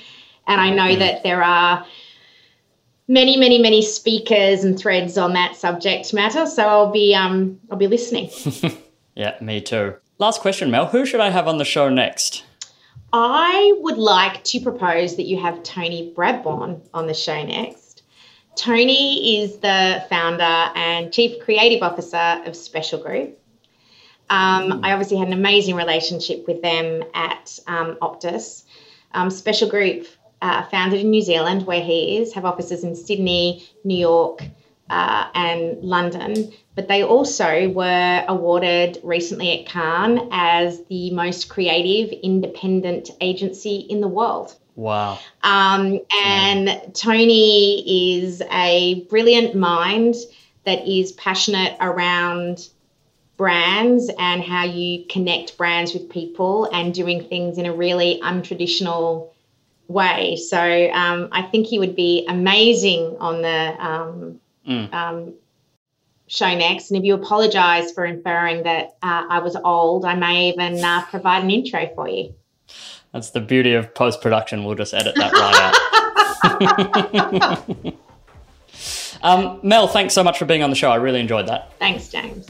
And 0.46 0.61
i 0.61 0.70
know 0.70 0.94
mm. 0.94 0.98
that 0.98 1.22
there 1.22 1.42
are 1.42 1.87
many 3.07 3.37
many 3.37 3.59
many 3.59 3.83
speakers 3.83 4.64
and 4.64 4.79
threads 4.79 5.18
on 5.18 5.35
that 5.35 5.57
subject 5.57 6.12
matter. 6.14 6.46
So 6.46 6.66
i'll 6.66 6.92
be 6.92 7.14
um 7.14 7.61
i'll 7.70 7.79
be 7.79 7.88
listening. 7.88 8.31
Yeah 9.14 9.37
me 9.40 9.61
too. 9.61 9.96
Last 10.18 10.40
question 10.40 10.70
mel. 10.70 10.87
Who 10.87 11.05
should 11.05 11.20
i 11.20 11.31
have 11.31 11.48
on 11.48 11.59
the 11.59 11.64
show 11.64 11.88
next 11.88 12.44
I 13.12 13.75
would 13.81 13.97
like 13.97 14.44
to 14.44 14.61
propose 14.61 15.16
that 15.16 15.25
you 15.25 15.40
have 15.40 15.62
Tony 15.62 16.12
Bradbourne 16.14 16.81
on 16.92 17.07
the 17.07 17.14
show 17.14 17.42
next. 17.42 18.03
Tony 18.55 19.40
is 19.40 19.59
the 19.59 20.05
founder 20.11 20.42
and 20.42 21.12
chief 21.12 21.42
creative 21.42 21.83
officer 21.83 22.42
of 22.44 22.55
Special 22.57 23.01
Group. 23.01 23.38
Um, 24.31 24.85
I 24.85 24.92
obviously 24.92 25.16
had 25.16 25.29
an 25.29 25.33
amazing 25.33 25.75
relationship 25.75 26.47
with 26.47 26.61
them 26.61 27.03
at 27.14 27.59
um, 27.66 27.97
Optus. 28.03 28.64
Um, 29.12 29.31
Special 29.31 29.71
Group 29.71 30.07
uh, 30.42 30.64
founded 30.64 31.01
in 31.01 31.11
New 31.11 31.23
Zealand, 31.23 31.66
where 31.66 31.81
he 31.81 32.18
is, 32.18 32.35
have 32.35 32.44
offices 32.44 32.85
in 32.85 32.94
Sydney, 32.94 33.66
New 33.85 33.97
York, 33.97 34.42
uh, 34.90 35.29
and 35.35 35.83
London. 35.83 36.53
But 36.79 36.87
they 36.87 37.03
also 37.03 37.69
were 37.71 38.25
awarded 38.29 39.01
recently 39.03 39.59
at 39.59 39.67
Cannes 39.67 40.29
as 40.31 40.85
the 40.85 41.11
most 41.11 41.49
creative 41.49 42.17
independent 42.23 43.11
agency 43.21 43.79
in 43.79 44.01
the 44.01 44.07
world. 44.07 44.55
Wow. 44.77 45.19
Um, 45.43 45.99
and 46.23 46.69
yeah. 46.69 46.81
Tony 46.95 48.21
is 48.21 48.43
a 48.53 49.05
brilliant 49.11 49.57
mind 49.57 50.14
that 50.67 50.87
is 50.87 51.11
passionate 51.11 51.77
around 51.81 52.69
brands 53.37 54.09
and 54.17 54.41
how 54.41 54.62
you 54.62 55.05
connect 55.07 55.59
brands 55.59 55.93
with 55.95 56.09
people 56.09 56.71
and 56.73 56.95
doing 56.95 57.25
things 57.25 57.59
in 57.59 57.67
a 57.67 57.75
really 57.75 58.21
untraditional 58.23 59.31
way. 59.88 60.37
So 60.37 60.91
um, 60.93 61.31
I 61.33 61.43
think 61.43 61.67
he 61.67 61.81
would 61.81 61.97
be 61.97 62.25
amazing 62.29 63.17
on 63.19 63.43
the 63.43 63.85
um, 63.85 64.41
mm. 64.64 65.35
Show 66.29 66.57
next. 66.57 66.91
And 66.91 66.99
if 66.99 67.05
you 67.05 67.14
apologise 67.14 67.93
for 67.93 68.05
inferring 68.05 68.62
that 68.62 68.97
uh, 69.03 69.27
I 69.29 69.41
was 69.41 69.57
old, 69.57 70.05
I 70.05 70.14
may 70.14 70.51
even 70.51 70.83
uh, 70.83 71.05
provide 71.07 71.43
an 71.43 71.51
intro 71.51 71.91
for 71.95 72.09
you. 72.09 72.35
That's 73.12 73.31
the 73.31 73.41
beauty 73.41 73.75
of 73.75 73.93
post 73.95 74.21
production. 74.21 74.64
We'll 74.64 74.77
just 74.77 74.95
edit 74.95 75.17
that 75.17 75.33
right 75.33 75.57
out. 75.57 75.75
um, 79.23 79.61
Mel, 79.62 79.88
thanks 79.88 80.14
so 80.14 80.23
much 80.23 80.38
for 80.38 80.45
being 80.45 80.62
on 80.62 80.71
the 80.71 80.77
show. 80.77 80.91
I 80.91 80.97
really 80.97 81.21
enjoyed 81.21 81.49
that. 81.49 81.73
Thanks, 81.79 82.09
James. 82.09 82.47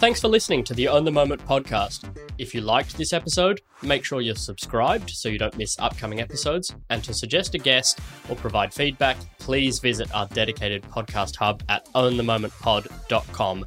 Thanks 0.00 0.18
for 0.18 0.28
listening 0.28 0.64
to 0.64 0.72
the 0.72 0.88
Own 0.88 1.04
the 1.04 1.12
Moment 1.12 1.44
podcast. 1.46 2.08
If 2.38 2.54
you 2.54 2.62
liked 2.62 2.96
this 2.96 3.12
episode, 3.12 3.60
make 3.82 4.02
sure 4.02 4.22
you're 4.22 4.34
subscribed 4.34 5.10
so 5.10 5.28
you 5.28 5.36
don't 5.36 5.54
miss 5.58 5.78
upcoming 5.78 6.22
episodes. 6.22 6.74
And 6.88 7.04
to 7.04 7.12
suggest 7.12 7.54
a 7.54 7.58
guest 7.58 8.00
or 8.30 8.36
provide 8.36 8.72
feedback, 8.72 9.18
please 9.38 9.78
visit 9.78 10.10
our 10.14 10.26
dedicated 10.28 10.84
podcast 10.84 11.36
hub 11.36 11.62
at 11.68 11.84
ownthemomentpod.com 11.92 13.64